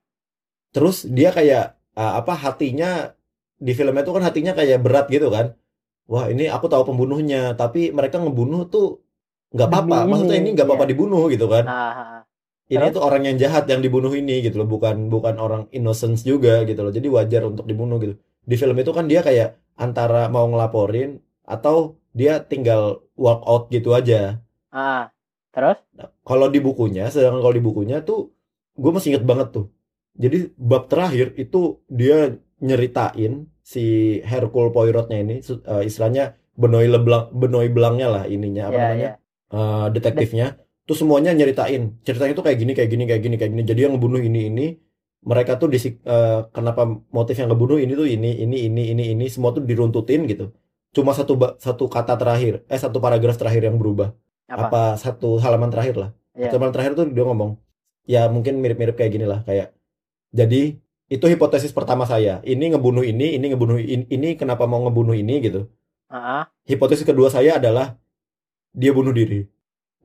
[0.70, 3.18] Terus dia kayak uh, apa hatinya
[3.58, 5.58] di filmnya tuh kan hatinya kayak berat gitu kan.
[6.06, 9.02] Wah ini aku tahu pembunuhnya, tapi mereka ngebunuh tuh
[9.50, 9.98] nggak apa-apa.
[10.06, 10.92] Maksudnya ini, nggak apa-apa iya.
[10.94, 11.66] dibunuh gitu kan.
[11.66, 12.22] ah.
[12.66, 12.98] ini Terus?
[12.98, 16.82] tuh orang yang jahat yang dibunuh ini gitu loh bukan bukan orang innocence juga gitu
[16.82, 21.22] loh jadi wajar untuk dibunuh gitu di film itu kan dia kayak antara mau ngelaporin
[21.46, 24.42] atau dia tinggal walk out gitu aja
[24.74, 25.14] ah.
[25.56, 25.78] Terus?
[25.96, 28.36] Nah, kalau di bukunya sedangkan kalau di bukunya tuh
[28.76, 29.66] gue masih inget banget tuh.
[30.20, 37.72] Jadi bab terakhir itu dia nyeritain si Hercule Poirotnya ini eh, istilahnya Benoit Leblanc Benoit
[37.72, 39.56] Blancnya lah ininya apa Iya, namanya iya.
[39.56, 40.48] eh, detektifnya.
[40.86, 41.98] Tuh semuanya nyeritain.
[42.06, 43.64] Ceritanya tuh kayak gini kayak gini kayak gini kayak gini.
[43.64, 44.66] Jadi yang ngebunuh ini ini
[45.26, 45.80] mereka tuh di
[46.54, 50.52] kenapa motif yang ngebunuh ini tuh ini ini ini ini ini semua tuh diruntutin gitu.
[50.94, 54.14] Cuma satu satu kata terakhir eh satu paragraf terakhir yang berubah
[54.46, 54.70] Apa?
[54.70, 56.52] apa satu halaman terakhir lah Iya.
[56.52, 57.58] halaman terakhir tuh dia ngomong
[58.06, 59.74] ya mungkin mirip-mirip kayak gini lah kayak
[60.30, 60.78] jadi
[61.08, 65.42] itu hipotesis pertama saya ini ngebunuh ini ini ngebunuh ini, ini kenapa mau ngebunuh ini
[65.42, 65.66] gitu
[66.10, 66.46] ah.
[66.66, 67.98] hipotesis kedua saya adalah
[68.72, 69.48] dia bunuh diri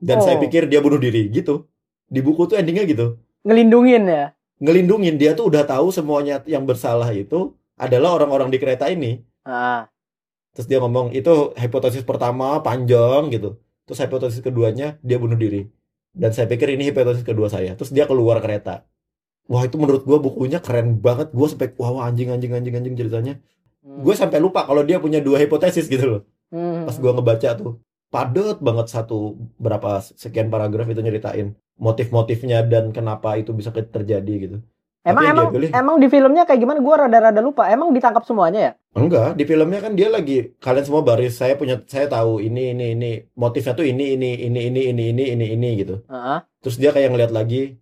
[0.01, 0.25] dan Oh.
[0.25, 1.67] saya pikir dia bunuh diri gitu
[2.09, 4.25] di buku tuh endingnya gitu Ngelindungin ya.
[4.57, 9.89] ngelindungin dia tuh udah tahu semuanya yang bersalah itu adalah orang-orang di kereta ini Ah,
[10.53, 13.57] terus dia ngomong itu hipotesis pertama panjang gitu
[13.91, 15.67] terus hipotesis keduanya dia bunuh diri.
[16.15, 17.75] Dan saya pikir ini hipotesis kedua saya.
[17.75, 18.87] Terus dia keluar kereta.
[19.51, 21.35] Wah itu menurut gua bukunya keren banget.
[21.35, 23.35] Gua sampai wah wah, anjing anjing anjing anjing ceritanya.
[23.81, 24.05] Hmm.
[24.05, 26.21] gue sampai lupa kalau dia punya dua hipotesis gitu loh.
[26.53, 26.85] Hmm.
[26.85, 27.81] pas gua ngebaca tuh
[28.11, 34.57] padet banget satu berapa sekian paragraf itu nyeritain motif-motifnya dan kenapa itu bisa terjadi gitu
[35.01, 36.77] Emang Tapi emang emang di filmnya kayak gimana?
[36.77, 37.65] Gua rada-rada lupa.
[37.73, 38.73] Emang ditangkap semuanya ya?
[38.91, 42.85] enggak di filmnya kan dia lagi kalian semua baris saya punya saya tahu ini ini
[42.91, 46.43] ini motifnya tuh ini ini ini ini ini ini ini ini gitu ah.
[46.59, 47.79] terus dia kayak ngeliat lagi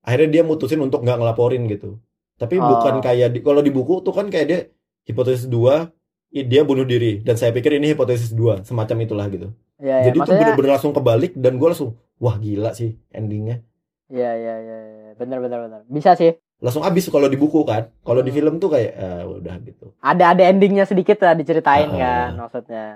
[0.00, 2.00] akhirnya dia mutusin untuk nggak ngelaporin gitu
[2.40, 2.68] tapi Oh.
[2.72, 4.60] bukan kayak di, kalau di buku tuh kan kayak dia
[5.08, 5.92] hipotesis dua
[6.32, 9.48] dia bunuh diri dan saya pikir ini hipotesis dua semacam itulah gitu.
[9.80, 10.04] Iya, iya.
[10.10, 13.64] Jadi Maksudnya, bener-bener langsung kebalik dan gue langsung wah gila sih endingnya.
[14.12, 15.10] iya, iya, iya, iya.
[15.16, 15.80] Bener, bener, bener.
[15.88, 16.36] Bisa sih.
[16.56, 17.92] Langsung abis kalau di buku kan.
[18.00, 18.36] Kalau di Hmm.
[18.36, 19.86] film tuh kayak eh, udah gitu.
[20.00, 21.96] Ada, ada endingnya sedikit lah diceritain Ah.
[21.96, 22.86] kan, maksudnya.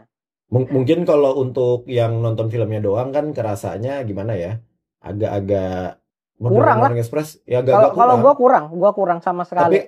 [0.49, 4.59] Mung- mungkin kalau untuk yang nonton filmnya doang kan kerasanya gimana ya?
[5.01, 6.01] Agak-agak
[6.41, 6.91] Kurang lah.
[6.97, 9.79] Express ya Kalau agak-agak kalau gua kurang, gua kurang sama Tapi sekali.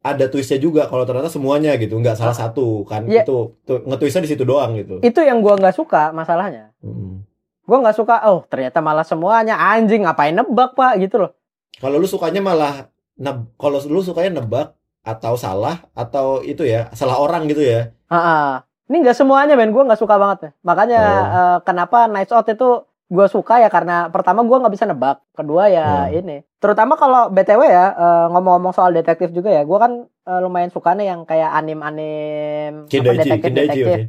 [0.00, 2.40] ada twistnya juga kalau ternyata semuanya gitu, nggak salah Ah.
[2.42, 3.22] satu kan Iya.
[3.22, 3.52] itu
[3.84, 4.98] nge-twistnya di situ doang gitu.
[5.00, 6.72] Itu yang gua nggak suka masalahnya.
[6.80, 7.28] Hmm.
[7.62, 11.36] Gua nggak suka, oh ternyata malah semuanya anjing ngapain nebak pak gitu loh.
[11.76, 12.88] Kalau lu sukanya malah
[13.18, 17.92] neb- kalau lu sukanya nebak atau salah atau itu ya salah orang gitu ya.
[18.08, 20.56] Ah, Ini nggak semuanya men, gua nggak suka banget.
[20.62, 21.24] Makanya Oh.
[21.28, 22.68] eh, kenapa Nights Out itu
[23.06, 26.16] gua suka ya karena pertama gua nggak bisa nebak, kedua ya Hmm.
[26.16, 26.36] ini.
[26.56, 30.92] Terutama kalau BTW ya eh, ngomong-ngomong soal detektif juga ya, gua kan eh, lumayan suka
[30.92, 33.84] nih yang kayak anim-anim apa, Kindaichi, Kindaichi detektif-detektif.
[33.86, 34.02] oke.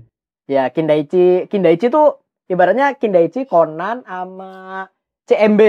[0.48, 2.08] Ya Kindaichi, Kindaichi tuh
[2.48, 4.88] ibaratnya Kindaichi Conan sama
[5.28, 5.62] CMB,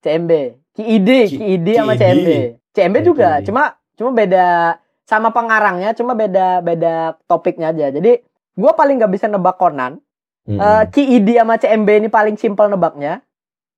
[0.00, 0.32] CMB,
[0.70, 1.92] KID, Ki- KID sama.
[1.96, 2.28] CMB,
[2.74, 3.62] CMB juga, cuma
[3.94, 7.94] cuma beda sama pengarangnya, cuma beda beda topiknya aja.
[7.94, 8.18] Jadi
[8.58, 10.02] gua paling nggak bisa nebak Conan,
[10.44, 10.60] Hmm.
[10.92, 13.24] KID sama CMB ini paling simpel nebaknya,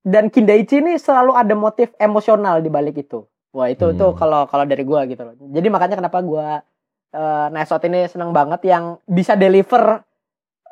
[0.03, 3.23] dan Kindaichi ini selalu ada motif emosional di balik itu.
[3.55, 4.11] Wah itu Hmm.
[4.17, 5.37] kalau kalau dari gua gitu loh.
[5.39, 6.59] Jadi makanya kenapa gua
[7.07, 10.03] eh Nice Out ini seneng banget yang bisa deliver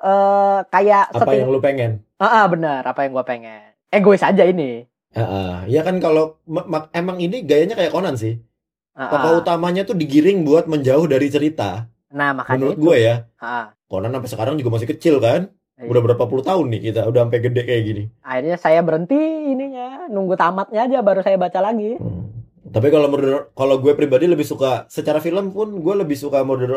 [0.03, 2.03] eh kayak apa yang lu pengen?
[2.19, 3.71] Ah, ah, benar apa yang gua pengen.
[3.87, 4.83] Egois aja ini.
[5.15, 5.71] Heeh.
[5.71, 8.35] ya kan kalau ma- ma- emang ini gayanya kayak Conan sih.
[8.91, 11.87] Ah, Tokoh utamanya tuh digiring buat menjauh dari cerita.
[12.11, 12.83] Nah makanya Menurut itu.
[12.83, 15.51] gue ya, Ah, Conan sampai sekarang juga masih kecil kan.
[15.75, 15.87] iya.
[15.87, 18.03] Udah berapa puluh tahun nih kita udah sampai gede kayak gini.
[18.21, 21.95] Akhirnya saya berhenti ininya, nunggu tamatnya aja baru saya baca lagi.
[21.95, 22.31] Hmm.
[22.65, 26.71] Tapi kalau Murder, kalau gue pribadi lebih suka secara film pun gue lebih suka Murder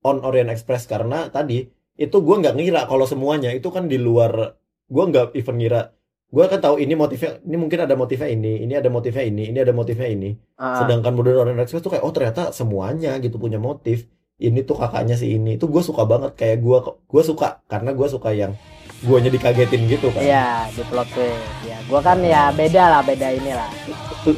[0.00, 4.54] on Orient Express karena tadi itu gue nggak ngira kalau semuanya itu kan di luar
[4.86, 5.90] gue nggak even ngira
[6.32, 9.58] gue kan tahu ini motifnya ini mungkin ada motifnya ini ini ada motifnya ini ini
[9.60, 13.60] ada motifnya ini Ah, sedangkan Murder Orient Express tuh kayak oh ternyata semuanya gitu punya
[13.60, 14.08] motif
[14.40, 18.08] ini tuh kakaknya si ini itu gue suka banget kayak gue gue suka karena gue
[18.08, 18.56] suka yang
[19.02, 21.42] guanya dikagetin gitu kan Iya di plot twist.
[21.66, 23.70] Ya gua kan ya beda lah beda inilah.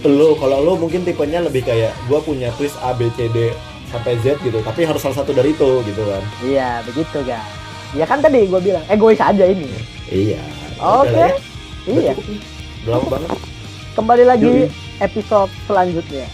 [0.08, 3.52] lo kalau lo mungkin tipenya lebih kayak gua punya twist A B C D
[3.92, 7.44] sampai Z gitu tapi harus salah satu dari itu gitu kan Iya begitu guys.
[7.92, 9.68] Ya kan tadi gua bilang egois aja ini.
[10.08, 10.40] iya
[10.80, 11.12] Oke.
[11.12, 11.53] Udah
[11.84, 12.12] Iya.
[12.84, 13.30] Udah lama banget
[13.94, 14.68] Kembali lagi Yoi.
[14.98, 16.26] episode selanjutnya.